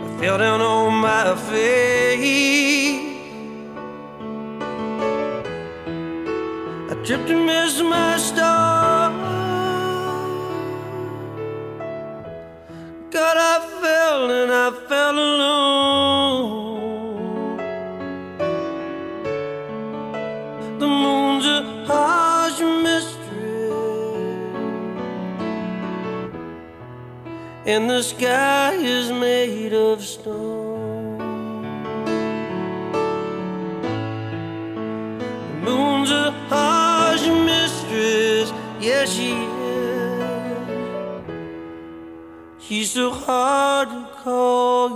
I 0.03 0.17
fell 0.19 0.37
down 0.39 0.61
on 0.61 0.93
my 0.95 1.35
face. 1.35 2.23
I 6.89 6.93
tripped 7.05 7.29
and 7.29 7.45
missed 7.45 7.83
my 7.83 8.17
star. 8.17 9.11
God, 13.11 13.37
I 13.37 13.59
fell 13.79 14.31
and 14.31 14.51
I 14.51 14.71
fell 14.89 15.02
and 27.73 27.89
the 27.89 28.03
sky 28.03 28.73
is 28.75 29.11
made 29.11 29.73
of 29.73 30.03
stone. 30.03 31.17
The 35.47 35.71
moon's 35.71 36.11
a 36.11 36.29
harsh 36.49 37.25
mistress, 37.25 38.53
yes, 38.79 39.11
she 39.15 39.31
is. 39.31 39.63
She's 42.59 42.91
so 42.91 43.09
hard 43.09 43.89
to 43.89 44.07
call 44.21 44.89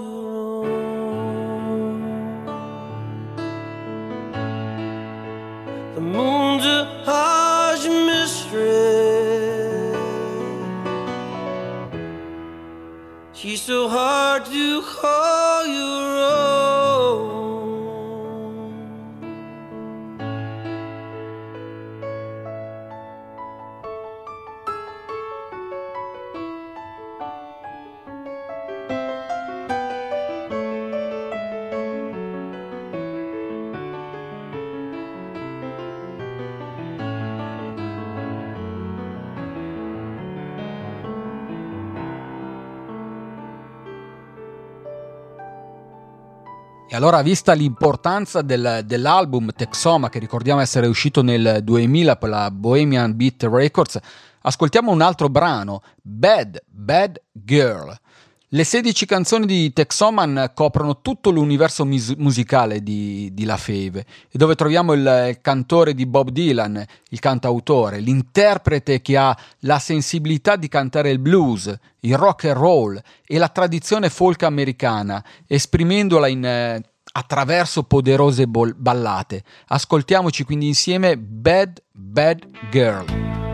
allora, 46.98 47.22
vista 47.22 47.54
l'importanza 47.54 48.42
del- 48.42 48.82
dell'album 48.84 49.52
Texoma, 49.56 50.10
che 50.10 50.18
ricordiamo 50.18 50.62
essere 50.62 50.88
uscito 50.88 51.22
nel 51.22 51.60
2000 51.64 52.16
per 52.16 52.30
la 52.30 52.50
Bohemian 52.50 53.16
Beat 53.16 53.44
Records, 53.44 54.00
ascoltiamo 54.42 54.92
un 54.92 55.02
altro 55.02 55.30
brano, 55.30 55.84
Bad, 56.02 56.64
Bad 56.68 57.22
Girl. 57.32 57.96
Le 58.52 58.64
16 58.64 59.06
canzoni 59.06 59.46
di 59.46 59.74
Texoman 59.74 60.52
coprono 60.54 61.02
tutto 61.02 61.32
l'universo 61.32 61.86
mus- 61.86 62.16
musicale 62.16 62.82
di, 62.82 63.30
di 63.34 63.44
La 63.44 63.58
Fave, 63.58 64.06
dove 64.32 64.56
troviamo 64.56 64.94
il, 64.94 65.02
il 65.32 65.42
cantore 65.42 65.94
di 65.94 66.06
Bob 66.06 66.30
Dylan, 66.30 66.82
il 67.10 67.20
cantautore, 67.20 68.00
l'interprete 68.00 69.02
che 69.02 69.18
ha 69.18 69.38
la 69.62 69.80
sensibilità 69.80 70.56
di 70.56 70.70
cantare 70.70 71.10
il 71.10 71.20
blues, 71.20 71.76
il 72.00 72.16
rock 72.16 72.46
and 72.46 72.56
roll 72.56 73.02
e 73.26 73.38
la 73.38 73.50
tradizione 73.50 74.10
folk 74.10 74.44
americana, 74.44 75.22
esprimendola 75.46 76.28
in, 76.30 76.46
eh, 76.46 76.82
attraverso 77.12 77.84
poderose 77.84 78.48
bol- 78.48 78.76
ballate. 78.78 79.44
Ascoltiamoci 79.68 80.46
quindi 80.46 80.68
insieme 80.68 81.18
Bad 81.18 81.84
Bad 81.92 82.48
Girl. 82.72 83.47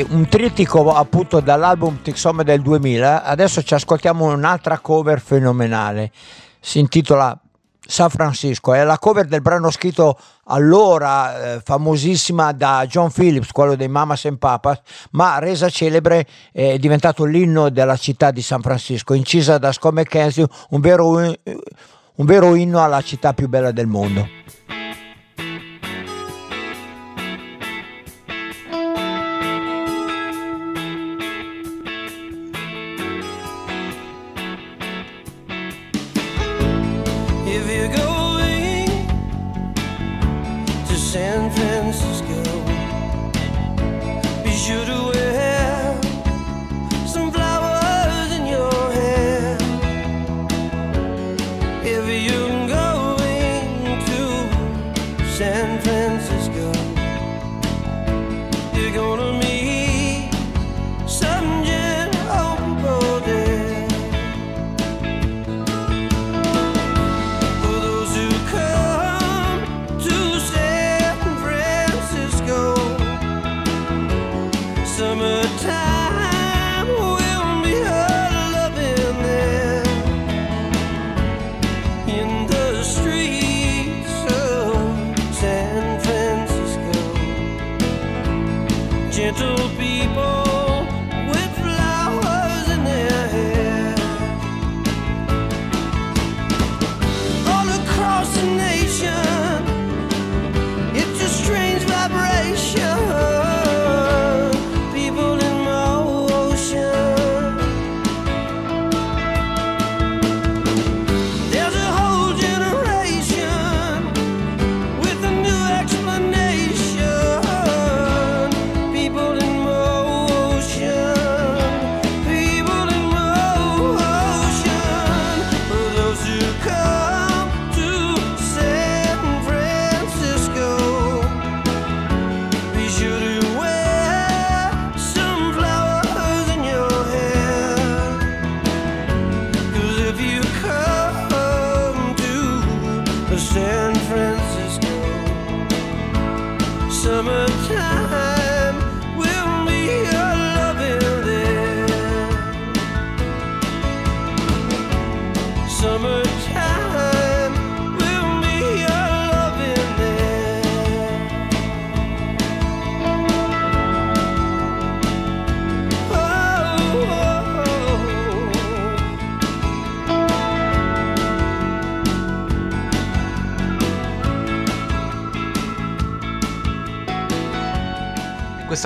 un 0.00 0.26
trittico 0.28 0.92
appunto 0.94 1.40
dall'album 1.40 2.00
Tixome 2.02 2.42
del 2.44 2.62
2000. 2.62 3.22
Adesso 3.22 3.62
ci 3.62 3.74
ascoltiamo 3.74 4.32
un'altra 4.32 4.78
cover 4.78 5.20
fenomenale. 5.20 6.10
Si 6.60 6.78
intitola 6.78 7.38
San 7.86 8.08
Francisco, 8.08 8.72
è 8.72 8.82
la 8.82 8.98
cover 8.98 9.26
del 9.26 9.42
brano 9.42 9.70
scritto 9.70 10.18
allora 10.46 11.54
eh, 11.54 11.60
famosissima 11.62 12.52
da 12.52 12.86
John 12.88 13.10
Phillips, 13.10 13.52
quello 13.52 13.76
dei 13.76 13.88
Mamas 13.88 14.24
and 14.24 14.38
Papas, 14.38 14.80
ma 15.10 15.38
resa 15.38 15.68
celebre 15.68 16.26
eh, 16.52 16.72
è 16.72 16.78
diventato 16.78 17.24
l'inno 17.24 17.68
della 17.68 17.96
città 17.96 18.30
di 18.30 18.40
San 18.40 18.62
Francisco, 18.62 19.12
incisa 19.12 19.58
da 19.58 19.70
Scott 19.72 19.92
McKenzie, 19.92 20.46
un 20.70 20.80
vero, 20.80 21.08
un 21.08 22.26
vero 22.26 22.54
inno 22.54 22.82
alla 22.82 23.02
città 23.02 23.34
più 23.34 23.48
bella 23.48 23.70
del 23.70 23.86
mondo. 23.86 24.26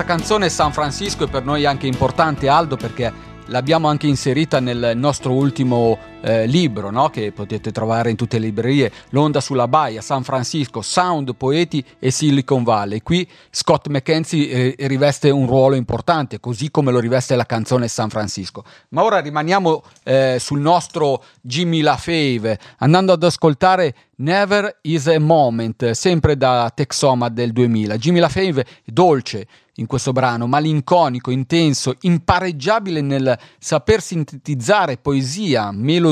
Canzone 0.09 0.49
San 0.49 0.73
Francisco 0.73 1.25
è 1.25 1.29
per 1.29 1.45
noi 1.45 1.67
anche 1.67 1.85
importante, 1.85 2.49
Aldo, 2.49 2.77
perché 2.77 3.13
l'abbiamo 3.45 3.89
anche 3.89 4.07
inserita 4.07 4.59
nel 4.59 4.93
nostro 4.95 5.33
ultimo 5.33 5.99
eh, 6.21 6.45
libro 6.45 6.89
no? 6.89 7.09
che 7.09 7.31
potete 7.31 7.71
trovare 7.71 8.09
in 8.09 8.15
tutte 8.15 8.39
le 8.39 8.45
librerie, 8.45 8.91
L'onda 9.09 9.41
sulla 9.41 9.67
baia, 9.67 10.01
San 10.01 10.23
Francisco, 10.23 10.81
Sound, 10.81 11.35
Poeti 11.35 11.83
e 11.99 12.11
Silicon 12.11 12.63
Valley. 12.63 13.01
Qui 13.01 13.27
Scott 13.49 13.87
McKenzie 13.87 14.75
eh, 14.75 14.87
riveste 14.87 15.29
un 15.29 15.47
ruolo 15.47 15.75
importante, 15.75 16.39
così 16.39 16.71
come 16.71 16.91
lo 16.91 16.99
riveste 16.99 17.35
la 17.35 17.45
canzone 17.45 17.87
San 17.87 18.09
Francisco. 18.09 18.63
Ma 18.89 19.03
ora 19.03 19.19
rimaniamo 19.19 19.83
eh, 20.03 20.37
sul 20.39 20.59
nostro 20.59 21.23
Jimmy 21.41 21.81
LaFave, 21.81 22.59
andando 22.77 23.13
ad 23.13 23.23
ascoltare 23.23 23.95
Never 24.17 24.79
is 24.81 25.07
a 25.07 25.17
Moment, 25.17 25.91
sempre 25.91 26.35
da 26.35 26.69
Texoma 26.75 27.29
del 27.29 27.53
2000. 27.53 27.97
Jimmy 27.97 28.19
LaFave 28.19 28.65
dolce, 28.83 29.47
in 29.75 29.85
questo 29.85 30.11
brano, 30.11 30.45
malinconico, 30.45 31.31
intenso, 31.31 31.95
impareggiabile 32.01 32.99
nel 33.01 33.37
saper 33.57 34.01
sintetizzare 34.01 34.97
poesia, 34.97 35.71
melodia 35.71 36.08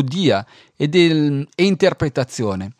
e, 0.76 0.88
del, 0.88 1.48
e 1.56 1.64
interpretazione. 1.66 2.72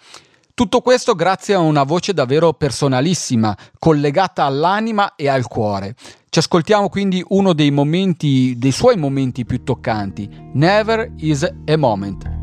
Tutto 0.54 0.82
questo 0.82 1.14
grazie 1.14 1.54
a 1.54 1.60
una 1.60 1.84
voce 1.84 2.14
davvero 2.14 2.54
personalissima, 2.54 3.56
collegata 3.78 4.44
all'anima 4.44 5.14
e 5.16 5.28
al 5.28 5.48
cuore. 5.48 5.96
Ci 6.30 6.40
ascoltiamo 6.40 6.90
quindi 6.90 7.24
uno 7.30 7.54
dei 7.54 7.70
momenti, 7.70 8.56
dei 8.58 8.72
suoi 8.72 8.98
momenti 8.98 9.46
più 9.46 9.64
toccanti, 9.64 10.28
Never 10.54 11.14
is 11.18 11.44
a 11.44 11.78
Moment. 11.78 12.37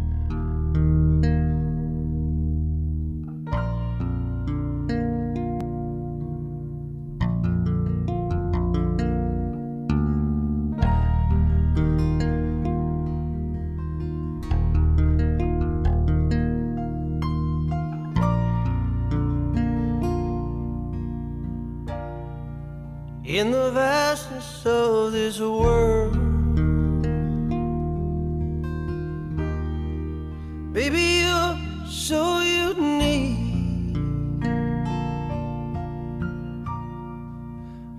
In 23.34 23.50
the 23.50 23.68
vastness 23.72 24.64
of 24.64 25.10
this 25.10 25.40
world. 25.40 26.12
Baby, 30.72 31.24
you're 31.24 31.58
so 31.84 32.40
unique. 32.42 33.96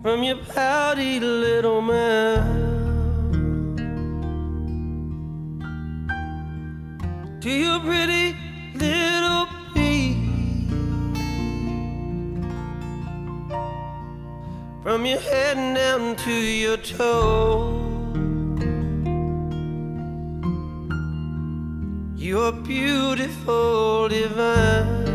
From 0.02 0.24
your 0.24 0.38
pouty 0.56 1.20
little 1.20 1.82
mouth 1.82 2.46
to 7.42 7.50
your 7.52 7.82
pretty 7.82 8.45
from 14.86 15.04
your 15.04 15.20
head 15.20 15.56
down 15.74 16.16
to 16.16 16.32
your 16.32 16.78
toe. 16.78 17.74
You're 22.16 22.52
beautiful, 22.52 24.10
divine. 24.10 25.08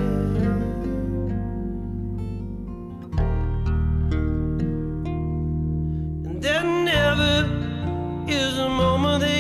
And 6.27 6.43
there 6.43 6.64
never 6.64 7.47
is 8.27 8.59
a 8.59 8.68
moment 8.68 9.21
that 9.21 9.39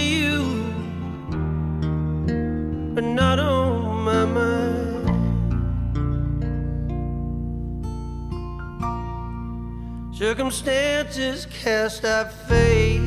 Circumstances 10.20 11.46
cast 11.46 12.04
our 12.04 12.26
fate. 12.26 13.00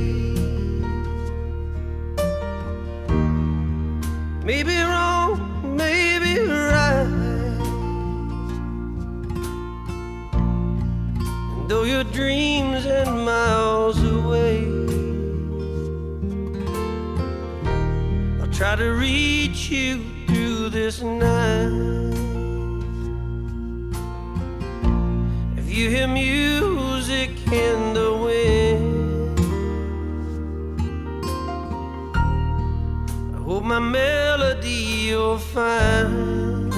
Maybe 4.44 4.76
wrong, 4.82 5.76
maybe 5.78 6.40
right. 6.40 7.06
And 11.54 11.70
though 11.70 11.84
your 11.84 12.04
dreams 12.06 12.88
are 12.88 13.06
miles 13.06 14.02
away, 14.02 14.66
I'll 18.42 18.52
try 18.52 18.76
to 18.76 18.90
reach 18.90 19.70
you 19.70 20.04
through 20.26 20.70
this 20.70 21.04
night. 21.04 22.13
You 25.74 25.90
hear 25.90 26.08
music 26.08 27.32
in 27.52 27.94
the 27.96 28.14
wind. 28.26 29.40
I 33.34 33.38
hope 33.42 33.64
my 33.64 33.80
melody 33.80 34.70
you'll 34.70 35.40
find. 35.40 36.72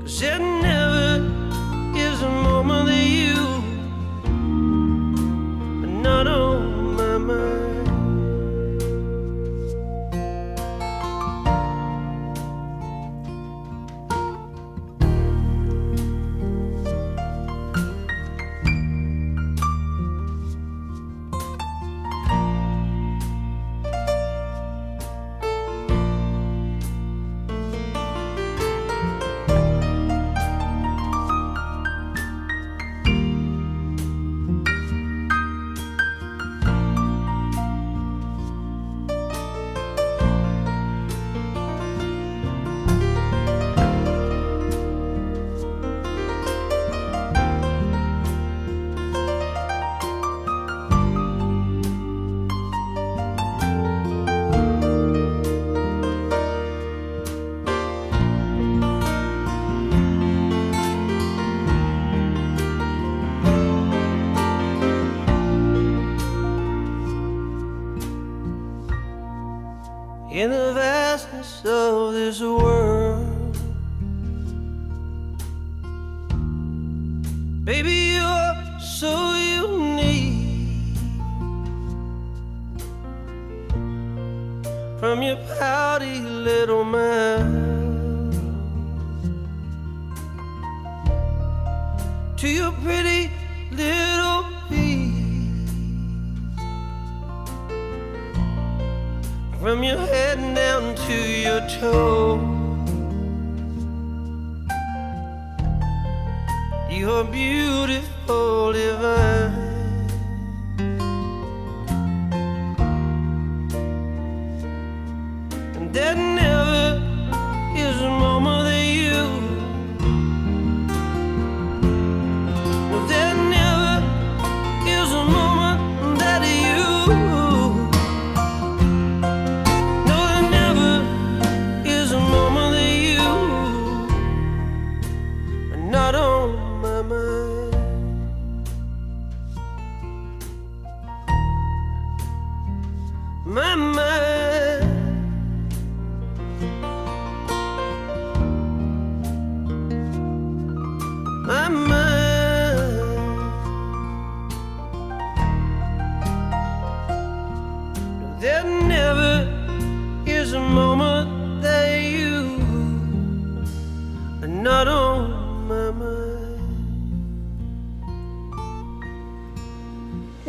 Cause 0.00 0.22
it 0.22 0.38
never 0.38 0.85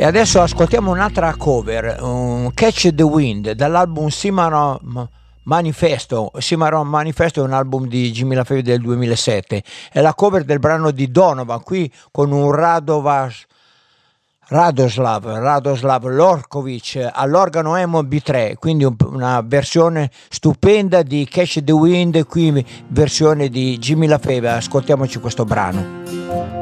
adesso 0.07 0.41
ascoltiamo 0.41 0.89
un'altra 0.89 1.35
cover, 1.35 1.97
um, 2.01 2.51
Catch 2.53 2.93
the 2.93 3.03
Wind, 3.03 3.51
dall'album 3.51 4.07
Simaron 4.07 5.09
Manifesto. 5.43 6.31
Simaron 6.37 6.87
Manifesto 6.87 7.41
è 7.41 7.43
un 7.43 7.51
album 7.51 7.87
di 7.87 8.11
Jimmy 8.11 8.35
LaFave 8.35 8.63
del 8.63 8.79
2007. 8.79 9.63
È 9.91 9.99
la 9.99 10.13
cover 10.13 10.45
del 10.45 10.59
brano 10.59 10.91
di 10.91 11.11
Donovan, 11.11 11.61
qui 11.61 11.91
con 12.11 12.31
un 12.31 12.51
Radovas... 12.51 13.45
Radoslav, 14.49 15.25
Radoslav 15.25 16.05
Lorkovic 16.05 17.09
all'organo 17.11 17.75
Emo 17.75 18.01
B3, 18.01 18.53
quindi 18.55 18.87
una 19.09 19.41
versione 19.41 20.09
stupenda 20.29 21.01
di 21.01 21.27
Catch 21.29 21.65
the 21.65 21.73
Wind, 21.73 22.25
qui 22.27 22.65
versione 22.87 23.49
di 23.49 23.77
Jimmy 23.77 24.07
LaFave. 24.07 24.51
Ascoltiamoci 24.51 25.19
questo 25.19 25.43
brano. 25.43 26.56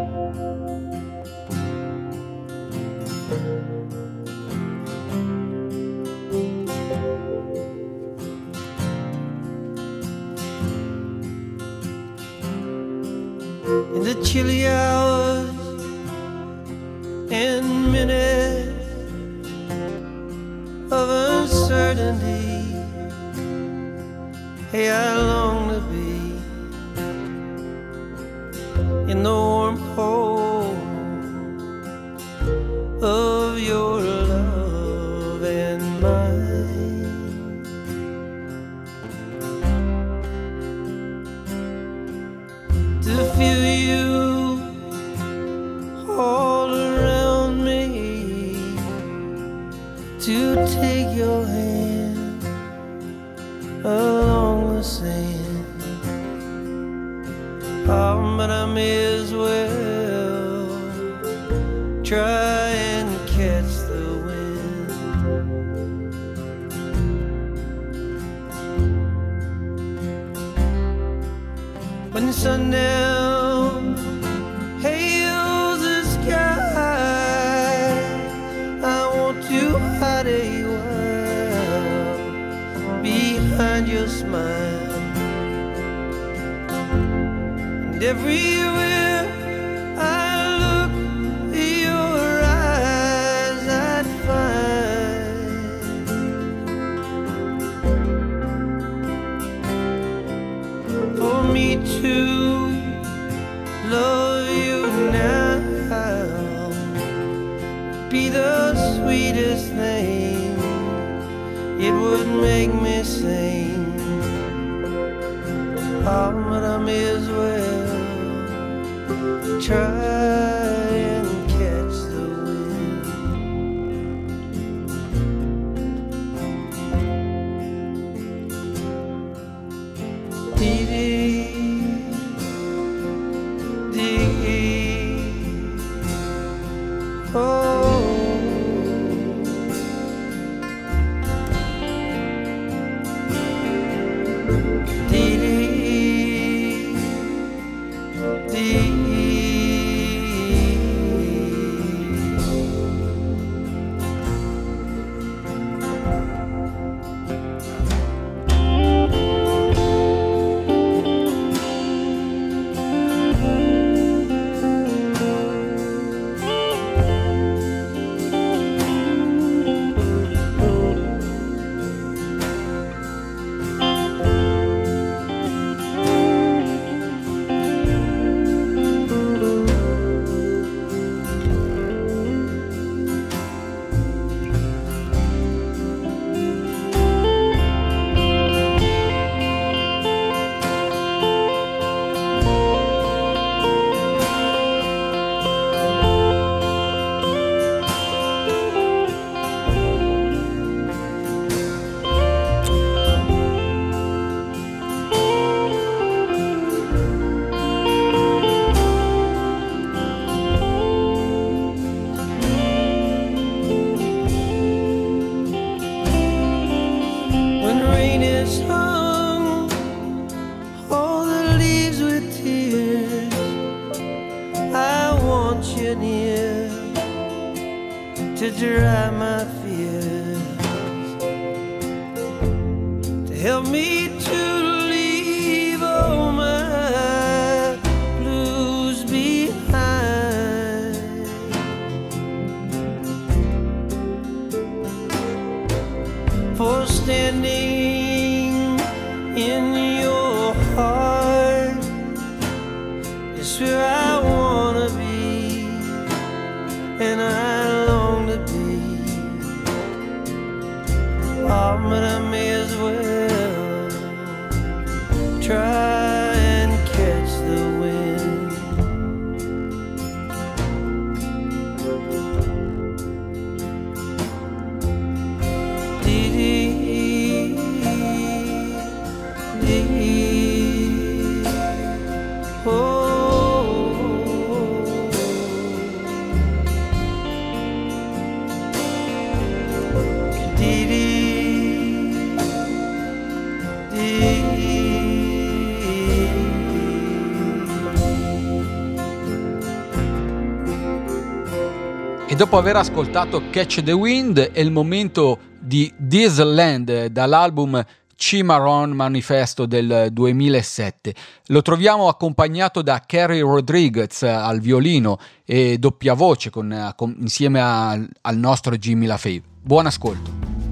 Dopo 302.35 302.57
aver 302.57 302.75
ascoltato 302.75 303.43
Catch 303.49 303.81
the 303.81 303.93
Wind 303.93 304.37
è 304.37 304.59
il 304.59 304.69
momento 304.69 305.39
di 305.57 305.91
This 306.05 306.37
Land 306.43 307.05
dall'album 307.05 307.81
Cimarron 308.17 308.91
Manifesto 308.91 309.65
del 309.65 310.09
2007. 310.11 311.15
Lo 311.47 311.61
troviamo 311.61 312.09
accompagnato 312.09 312.81
da 312.81 313.01
Kerry 313.05 313.39
Rodriguez 313.39 314.23
al 314.23 314.59
violino 314.59 315.17
e 315.45 315.77
doppia 315.77 316.13
voce 316.13 316.49
con, 316.49 316.91
con, 316.97 317.15
insieme 317.21 317.61
a, 317.61 317.91
al 317.91 318.37
nostro 318.37 318.75
Jimmy 318.75 319.05
LaFave. 319.05 319.41
Buon 319.61 319.85
ascolto. 319.85 320.64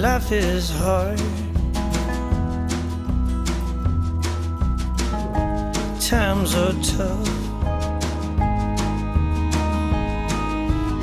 Life 0.00 0.30
is 0.30 0.70
hard 0.70 1.18
times 6.08 6.54
are 6.54 6.72
tough. 6.72 7.28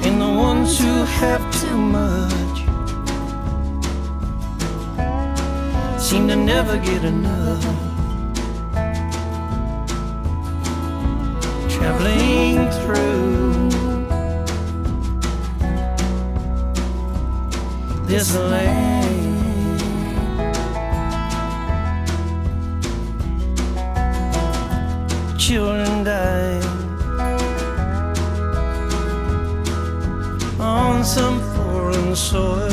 And 0.06 0.22
the 0.22 0.32
ones 0.48 0.80
who 0.80 1.04
have 1.20 1.44
too 1.62 1.78
much 1.78 2.58
seem 6.02 6.30
to 6.30 6.38
never 6.38 6.78
get 6.78 7.04
enough. 7.04 7.64
Traveling 11.70 12.72
through 12.80 13.45
this 18.08 18.36
land. 18.36 18.96
children 25.46 26.04
dying 26.04 26.64
on 30.60 31.06
some 31.06 31.40
foreign 31.54 32.16
soil. 32.16 32.70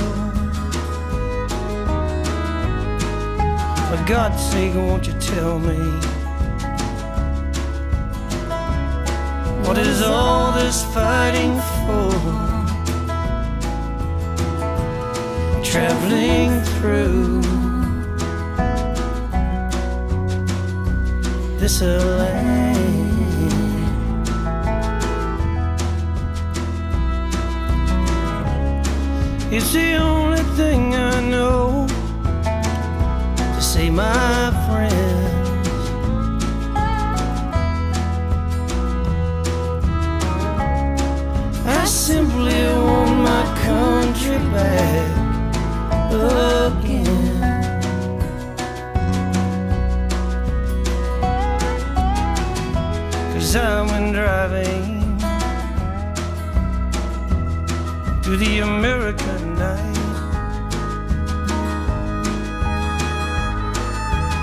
For 3.89 4.03
God's 4.07 4.43
sake, 4.51 4.75
won't 4.75 5.07
you 5.07 5.13
tell 5.21 5.59
me 5.59 5.77
what 9.67 9.77
is 9.77 10.01
all 10.01 10.53
this 10.53 10.83
fighting 10.95 11.61
for? 11.85 12.62
Traveling 15.73 16.61
through 16.77 17.41
this 21.59 21.81
land. 21.81 22.83
It's 29.51 29.73
the 29.73 29.95
only 29.95 30.43
thing 30.59 30.95
I 30.95 31.21
know 31.23 31.87
to 33.55 33.63
say, 33.63 33.89
my 33.89 34.53
friends. 34.69 34.93
I 41.67 41.85
simply 41.87 42.63
want 42.85 43.17
my 43.25 43.45
country 43.65 44.37
back 44.53 45.22
Cause 53.33 53.57
I 53.57 53.81
went 53.83 54.15
driving 54.15 55.19
through 58.23 58.37
the 58.37 58.59
American 58.59 59.55
night. 59.55 59.97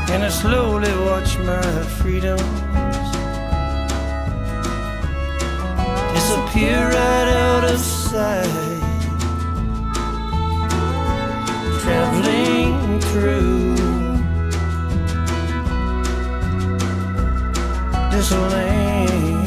And 0.09 0.23
I 0.23 0.29
slowly 0.29 0.91
watched 1.05 1.39
my 1.39 1.61
freedoms 1.99 2.41
disappear 6.15 6.89
right 6.89 7.29
out 7.45 7.63
of 7.63 7.79
sight 7.79 8.68
Traveling 11.89 13.01
through. 13.01 13.73
This 18.11 18.31
land 18.31 19.38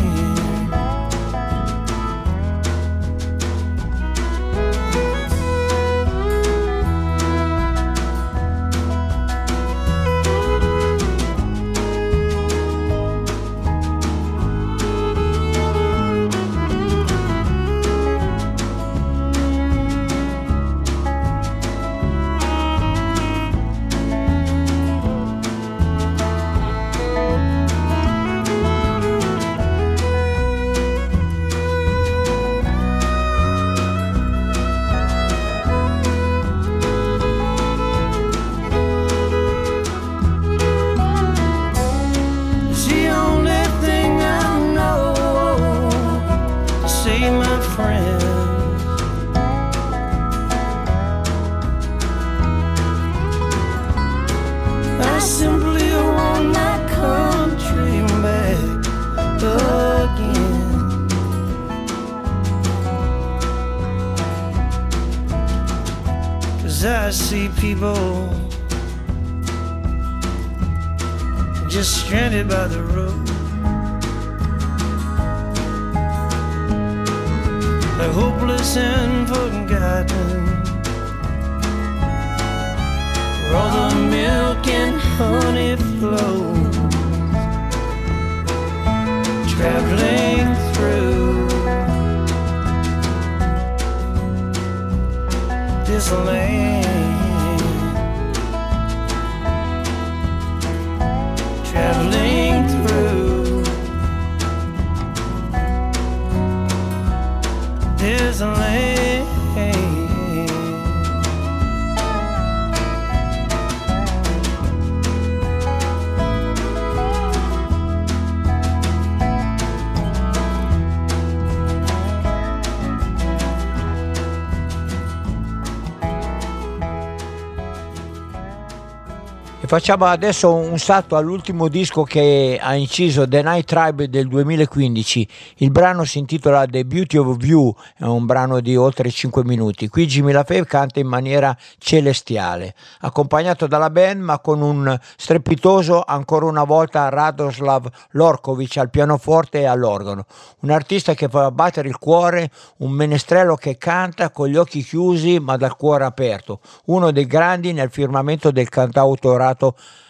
facciamo 129.73 130.05
adesso 130.05 130.53
un 130.53 130.79
salto 130.79 131.17
all'ultimo 131.17 131.69
disco 131.69 132.03
che 132.03 132.59
ha 132.61 132.75
inciso 132.75 133.27
The 133.27 133.41
Night 133.41 133.65
Tribe 133.65 134.11
del 134.11 134.29
2015. 134.29 135.27
Il 135.57 135.71
brano 135.71 136.05
si 136.05 136.19
intitola 136.19 136.67
The 136.67 136.85
Beauty 136.85 137.17
of 137.17 137.43
You, 137.43 137.75
è 137.97 138.05
un 138.05 138.27
brano 138.27 138.61
di 138.61 138.77
oltre 138.77 139.11
5 139.11 139.43
minuti. 139.45 139.89
Qui 139.89 140.07
Jimmy 140.07 140.33
LaFave 140.33 140.67
canta 140.67 141.01
in 141.01 141.07
maniera 141.07 141.57
celestiale, 141.79 142.75
accompagnato 143.01 143.67
dalla 143.67 143.89
band 143.89 144.21
ma 144.21 144.41
con 144.41 144.61
un 144.61 144.95
strepitoso 145.17 146.03
ancora 146.07 146.45
una 146.45 146.65
volta 146.65 147.09
Radoslav 147.09 147.89
Lorkovic 148.11 148.77
al 148.77 148.91
pianoforte 148.91 149.61
e 149.61 149.65
all'organo. 149.65 150.27
Un 150.61 150.71
artista 150.71 151.15
che 151.15 151.29
fa 151.29 151.51
battere 151.51 151.89
il 151.89 151.97
cuore, 151.97 152.51
un 152.81 152.91
menestrello 152.91 153.55
che 153.55 153.79
canta 153.79 154.29
con 154.29 154.49
gli 154.49 154.57
occhi 154.57 154.83
chiusi 154.83 155.39
ma 155.39 155.57
dal 155.57 155.77
cuore 155.77 156.05
aperto, 156.05 156.61
uno 156.89 157.11
dei 157.11 157.27
grandi 157.27 157.73
nel 157.73 157.89
firmamento 157.89 158.51
del 158.51 158.69
cantautorato 158.69 159.61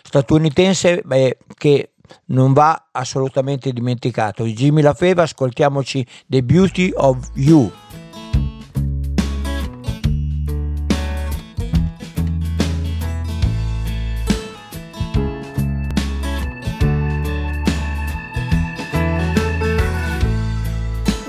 statunitense 0.03 1.03
beh, 1.05 1.39
che 1.57 1.93
non 2.27 2.53
va 2.53 2.89
assolutamente 2.93 3.73
dimenticato. 3.73 4.45
Jimmy 4.45 4.83
LaFeva, 4.83 5.23
ascoltiamoci 5.23 6.07
The 6.27 6.43
Beauty 6.43 6.93
of 6.95 7.31
You. 7.35 7.71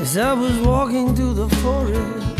As 0.01 0.17
I 0.17 0.33
was 0.33 0.59
walking 0.59 1.15
through 1.15 1.33
the 1.33 1.49
forest, 1.55 2.39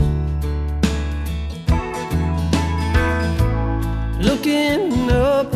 looking 4.20 5.10
up 5.10 5.53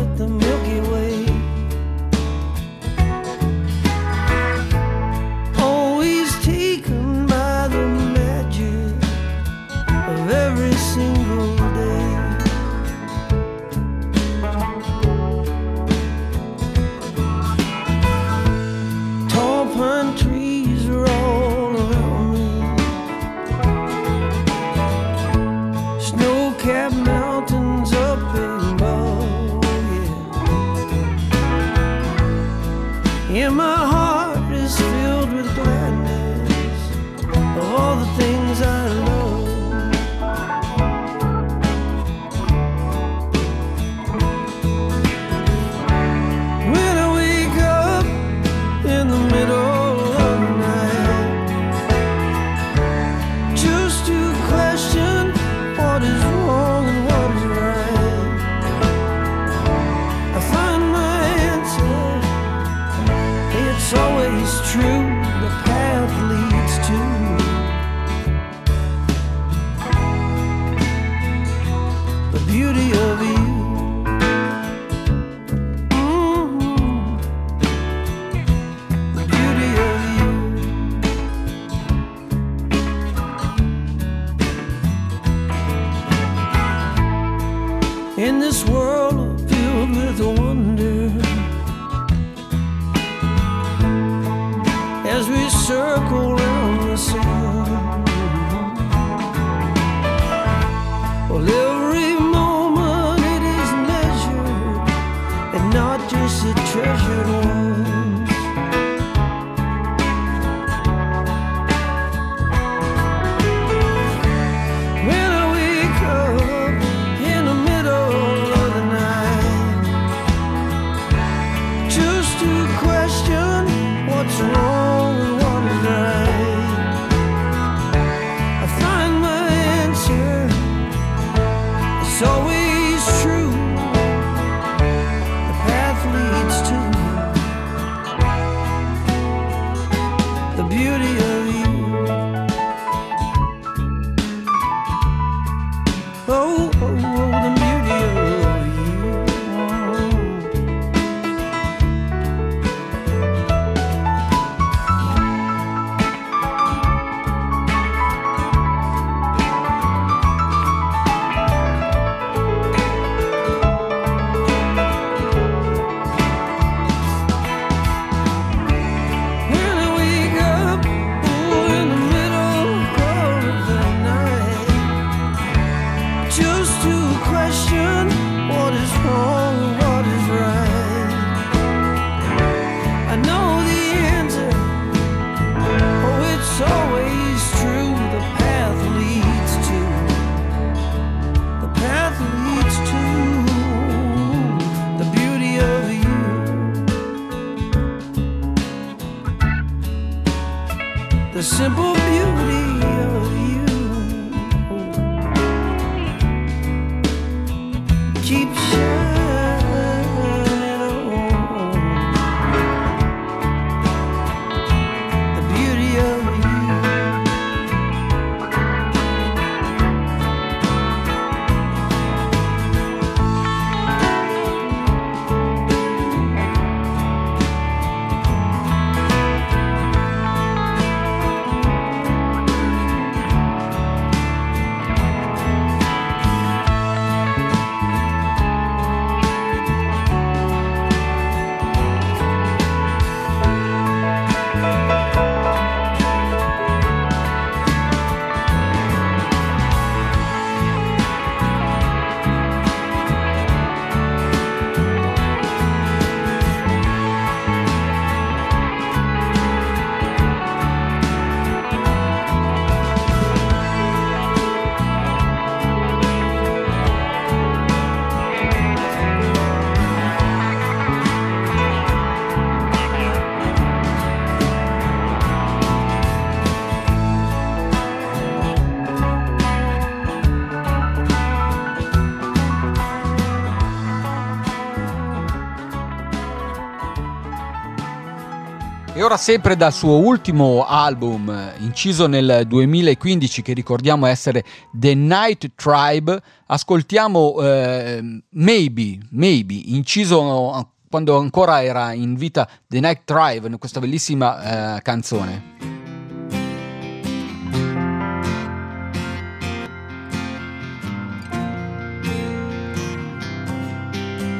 E 288.98 289.02
ora 289.04 289.16
sempre 289.16 289.54
dal 289.54 289.72
suo 289.72 289.98
ultimo 289.98 290.66
album, 290.66 291.32
inciso 291.58 292.08
nel 292.08 292.42
2015, 292.48 293.42
che 293.42 293.52
ricordiamo 293.52 294.06
essere 294.06 294.44
The 294.72 294.92
Night 294.96 295.52
Tribe, 295.54 296.20
ascoltiamo 296.46 297.40
eh, 297.40 298.22
Maybe, 298.30 298.98
Maybe, 299.10 299.54
inciso 299.66 300.66
quando 300.90 301.16
ancora 301.16 301.62
era 301.62 301.92
in 301.92 302.16
vita 302.16 302.48
The 302.66 302.80
Night 302.80 303.02
Tribe, 303.04 303.56
questa 303.58 303.78
bellissima 303.78 304.78
eh, 304.78 304.82
canzone. 304.82 305.42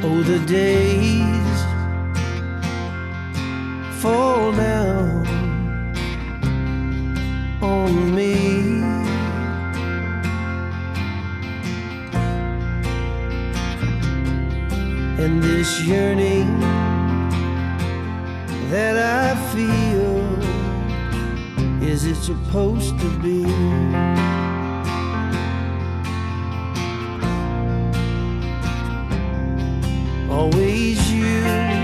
Oh, 0.02 0.22
the 0.24 0.40
days 0.46 1.47
fall 3.98 4.52
down 4.52 5.26
on 7.60 8.14
me. 8.14 8.34
And 15.18 15.42
this 15.42 15.80
yearning 15.82 16.60
that 18.70 18.96
I 18.96 19.34
feel 19.52 20.18
is 21.82 22.04
it 22.04 22.14
supposed 22.14 22.96
to 23.00 23.08
be? 23.18 23.44
Always 30.30 31.12
you. 31.12 31.77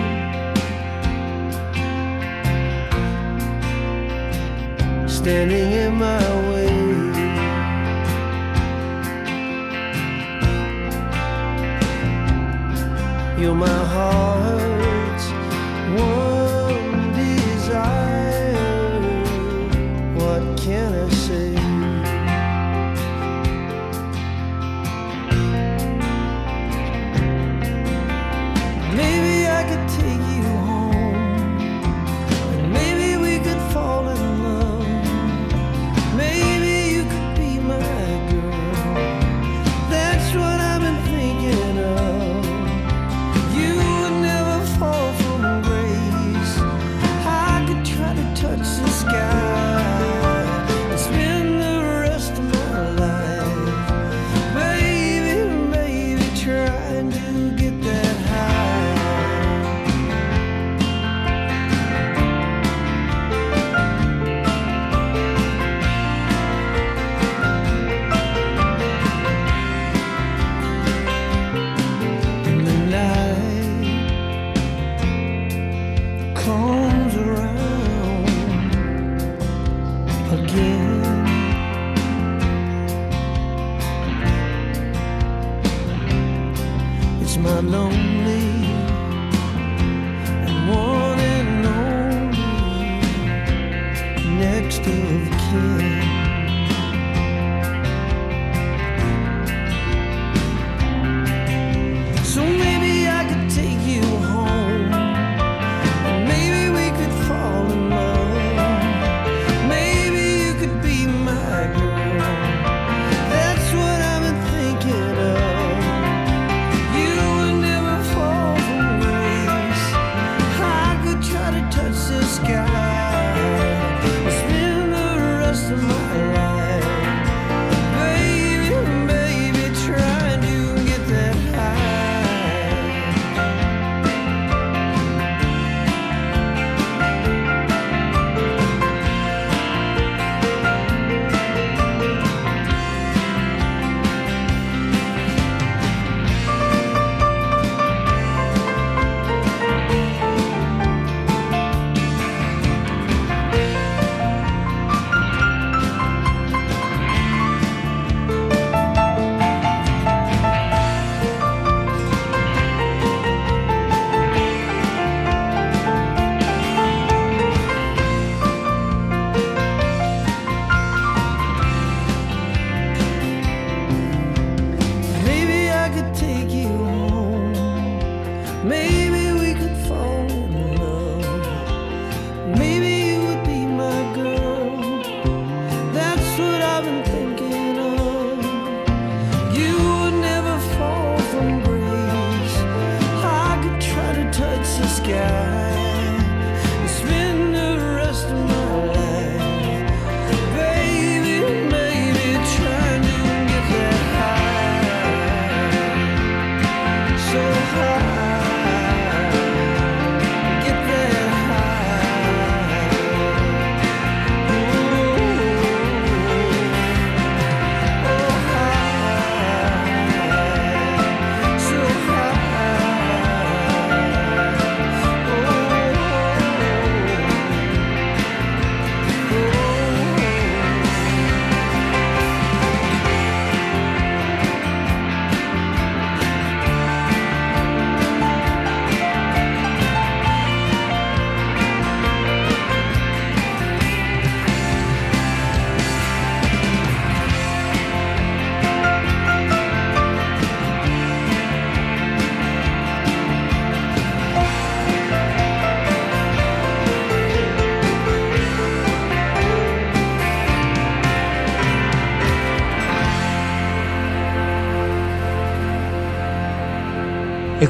Standing 5.25 5.73
in 5.73 5.95
my 5.95 6.23
way. 6.51 6.69
You're 13.41 13.55
my 13.55 13.85
heart's 13.95 14.64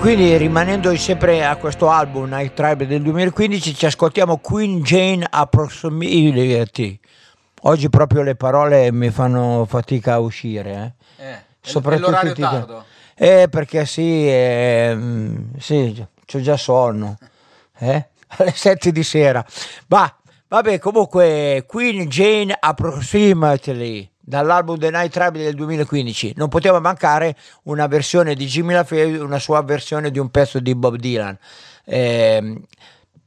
quindi 0.05 0.37
rimanendo 0.37 0.95
sempre 0.99 1.47
a 1.47 1.57
questo 1.57 1.89
album 1.89 2.29
Night 2.29 2.53
Tribe 2.53 2.87
del 2.87 3.01
2015 3.01 3.75
ci 3.75 3.87
ascoltiamo 3.87 4.37
Queen 4.37 4.83
Jane 4.83 5.27
Approximity. 5.27 7.01
Oggi 7.63 7.89
proprio 7.89 8.21
le 8.21 8.35
parole 8.35 8.93
mi 8.93 9.09
fanno 9.09 9.65
fatica 9.67 10.13
a 10.13 10.19
uscire. 10.19 10.97
Eh. 11.17 11.25
Eh, 11.25 11.39
Soprattutto 11.59 12.11
l'orario 12.11 12.35
ti- 12.35 12.43
tardo. 12.43 12.85
Eh, 13.15 13.49
perché 13.51 13.87
sì, 13.87 14.27
ehm, 14.29 15.59
sì, 15.59 16.07
c'ho 16.27 16.41
già 16.43 16.59
sonno. 16.59 17.17
Eh? 17.79 18.09
Alle 18.37 18.53
7 18.53 18.93
di 18.93 19.03
sera. 19.03 19.43
Ma, 19.87 20.15
vabbè, 20.49 20.79
comunque, 20.81 21.65
Queen 21.67 22.11
Jane 22.11 22.55
Approximately, 22.61 24.11
dall'album 24.25 24.79
The 24.79 24.91
Night 24.91 25.13
Tribe 25.13 25.43
del 25.43 25.55
2015. 25.55 26.35
Non 26.37 26.49
poteva 26.49 26.81
mancare 26.81 27.37
una 27.65 27.87
versione 27.87 28.35
di 28.35 28.47
Jimmy 28.47 28.73
LaFave, 28.73 29.19
una 29.19 29.39
sua 29.39 29.63
versione 29.63 30.11
di 30.11 30.19
un 30.19 30.31
pezzo 30.31 30.59
di 30.61 30.75
Bob 30.75 30.97
Dylan. 30.97 31.39
Ehm, 31.85 32.65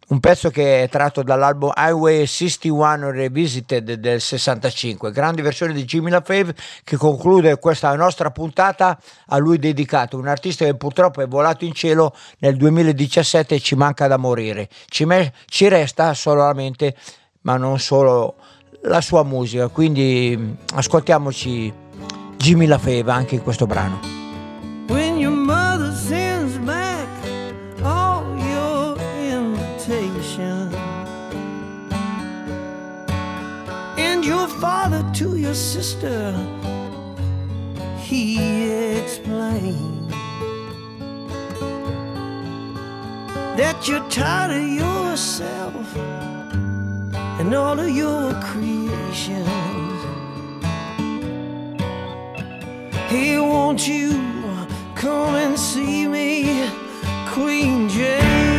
un 0.09 0.21
pezzo 0.21 0.49
che 0.49 0.83
è 0.83 0.89
tratto 0.89 1.21
dall'album 1.21 1.73
Highway 1.75 2.25
61 2.25 3.11
Revisited 3.11 3.93
del 3.93 4.21
65, 4.21 5.11
grande 5.11 5.41
versione 5.41 5.73
di 5.73 5.83
Jimmy 5.83 6.09
LaFave 6.09 6.55
che 6.85 6.95
conclude 6.95 7.59
questa 7.59 7.93
nostra 7.93 8.31
puntata 8.31 8.97
a 9.25 9.37
lui 9.37 9.59
dedicato, 9.59 10.17
un 10.17 10.27
artista 10.27 10.63
che 10.63 10.75
purtroppo 10.75 11.21
è 11.21 11.27
volato 11.27 11.65
in 11.65 11.73
cielo 11.73 12.15
nel 12.39 12.55
2017 12.55 13.55
e 13.55 13.59
ci 13.59 13.75
manca 13.75 14.07
da 14.07 14.15
morire, 14.15 14.69
ci, 14.87 15.03
me- 15.03 15.33
ci 15.45 15.67
resta 15.67 16.13
solamente, 16.13 16.95
ma 17.41 17.57
non 17.57 17.77
solo, 17.77 18.35
la 18.87 19.01
sua 19.01 19.23
musica, 19.23 19.67
quindi 19.67 20.35
mh, 20.37 20.75
ascoltiamoci 20.75 21.71
Jimmy 22.37 22.65
LaFave 22.65 23.11
anche 23.11 23.35
in 23.35 23.43
questo 23.43 23.65
brano. 23.65 23.99
When 24.87 25.17
your 25.17 25.33
mother 25.33 25.93
sends 25.93 26.57
back 26.59 27.07
all 27.83 28.23
your 28.37 28.97
invitations, 29.19 30.73
and 33.97 34.23
your 34.23 34.47
father 34.59 35.03
to 35.13 35.35
your 35.35 35.55
sister, 35.55 36.33
he 37.97 38.97
explained 38.97 40.13
that 43.57 43.87
you're 43.87 44.07
tired 44.09 44.51
of 44.51 44.67
yourself 44.67 46.36
and 47.39 47.53
all 47.53 47.79
of 47.79 47.89
your 47.89 48.33
creations. 48.41 49.47
He 53.09 53.37
won't 53.37 53.87
you 53.87 54.11
come 54.95 55.35
and 55.35 55.57
see 55.57 56.07
me, 56.07 56.69
Queen 57.27 57.87
Jane? 57.89 58.56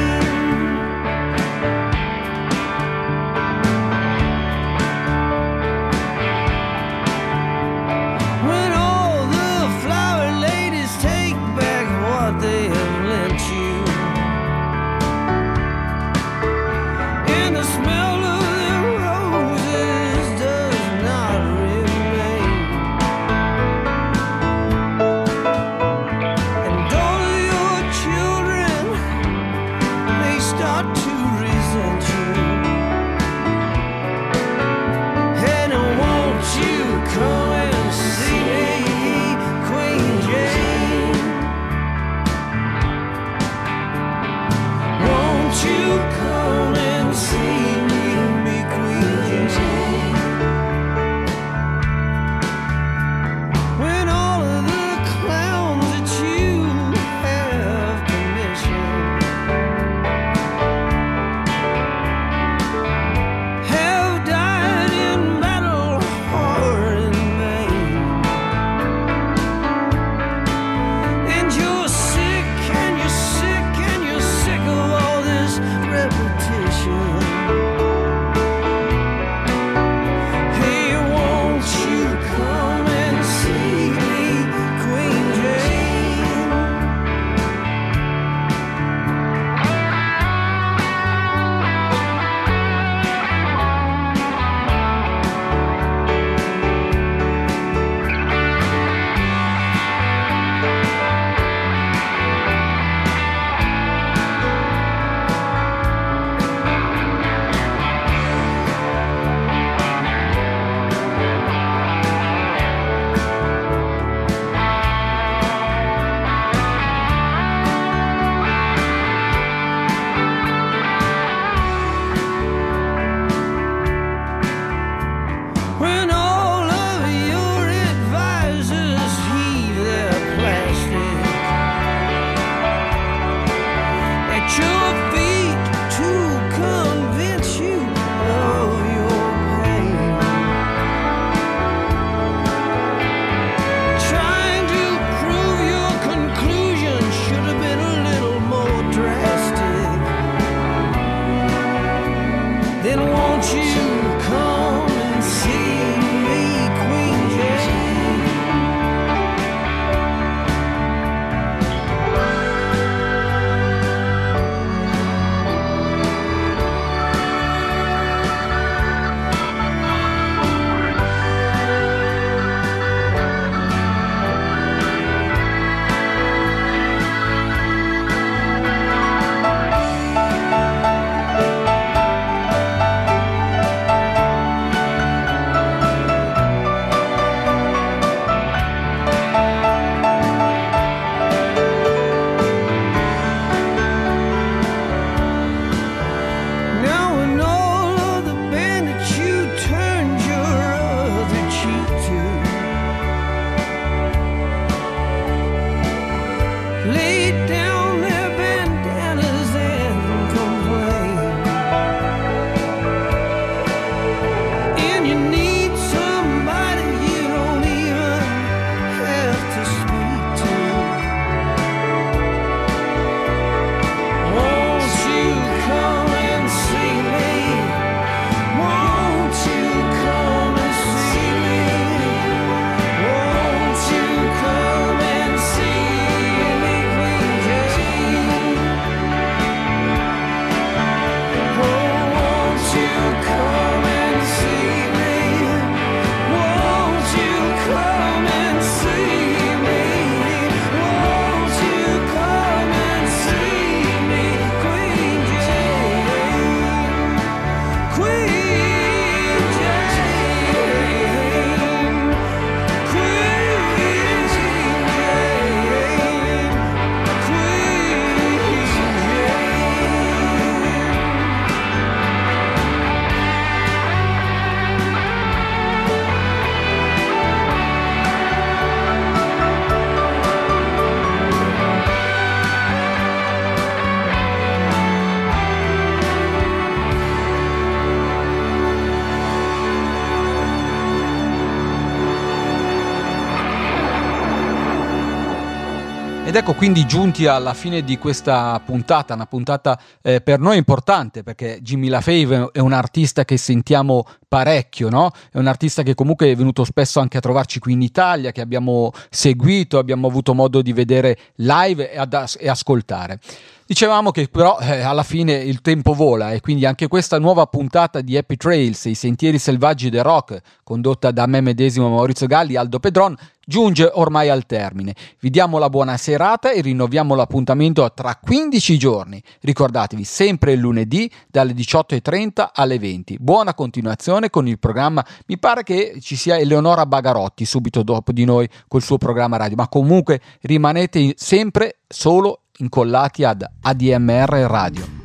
Ecco 296.38 296.54
quindi 296.54 296.86
giunti 296.86 297.26
alla 297.26 297.52
fine 297.52 297.82
di 297.82 297.98
questa 297.98 298.60
puntata, 298.64 299.14
una 299.14 299.26
puntata 299.26 299.76
eh, 300.00 300.20
per 300.20 300.38
noi 300.38 300.56
importante 300.56 301.24
perché 301.24 301.58
Jimmy 301.60 301.88
LaFave 301.88 302.50
è 302.52 302.60
un 302.60 302.72
artista 302.72 303.24
che 303.24 303.36
sentiamo 303.36 304.04
parecchio, 304.28 304.88
no? 304.88 305.10
È 305.32 305.38
un 305.38 305.48
artista 305.48 305.82
che 305.82 305.94
comunque 305.94 306.30
è 306.30 306.36
venuto 306.36 306.62
spesso 306.62 307.00
anche 307.00 307.16
a 307.16 307.20
trovarci 307.20 307.58
qui 307.58 307.72
in 307.72 307.82
Italia, 307.82 308.30
che 308.30 308.40
abbiamo 308.40 308.92
seguito, 309.10 309.78
abbiamo 309.78 310.06
avuto 310.06 310.32
modo 310.32 310.62
di 310.62 310.72
vedere 310.72 311.18
live 311.36 311.90
e, 311.90 311.98
ad, 311.98 312.14
e 312.38 312.48
ascoltare. 312.48 313.18
Dicevamo 313.68 314.12
che 314.12 314.28
però 314.28 314.58
eh, 314.60 314.80
alla 314.80 315.02
fine 315.02 315.34
il 315.34 315.60
tempo 315.60 315.92
vola 315.92 316.32
e 316.32 316.40
quindi 316.40 316.64
anche 316.64 316.88
questa 316.88 317.18
nuova 317.18 317.44
puntata 317.44 318.00
di 318.00 318.16
Happy 318.16 318.38
Trails, 318.38 318.86
i 318.86 318.94
sentieri 318.94 319.38
selvaggi 319.38 319.90
del 319.90 320.02
rock, 320.02 320.40
condotta 320.64 321.10
da 321.10 321.26
me 321.26 321.42
medesimo 321.42 321.90
Maurizio 321.90 322.26
Galli 322.26 322.54
e 322.54 322.56
Aldo 322.56 322.78
Pedron, 322.78 323.14
giunge 323.44 323.90
ormai 323.92 324.30
al 324.30 324.46
termine. 324.46 324.94
Vi 325.20 325.28
diamo 325.28 325.58
la 325.58 325.68
buona 325.68 325.98
serata 325.98 326.50
e 326.50 326.62
rinnoviamo 326.62 327.14
l'appuntamento 327.14 327.92
tra 327.92 328.16
15 328.16 328.78
giorni. 328.78 329.22
Ricordatevi, 329.42 330.02
sempre 330.02 330.52
il 330.52 330.60
lunedì 330.60 331.10
dalle 331.26 331.52
18.30 331.52 332.48
alle 332.54 332.78
20. 332.78 333.18
Buona 333.20 333.52
continuazione 333.52 334.30
con 334.30 334.48
il 334.48 334.58
programma. 334.58 335.04
Mi 335.26 335.38
pare 335.38 335.62
che 335.62 335.98
ci 336.00 336.16
sia 336.16 336.38
Eleonora 336.38 336.86
Bagarotti 336.86 337.44
subito 337.44 337.82
dopo 337.82 338.12
di 338.12 338.24
noi 338.24 338.48
col 338.66 338.80
suo 338.80 338.96
programma 338.96 339.36
radio, 339.36 339.56
ma 339.56 339.68
comunque 339.68 340.22
rimanete 340.40 341.12
sempre 341.18 341.80
solo 341.86 342.44
incollati 342.58 343.24
ad 343.24 343.44
ADMR 343.62 344.30
Radio. 344.48 344.98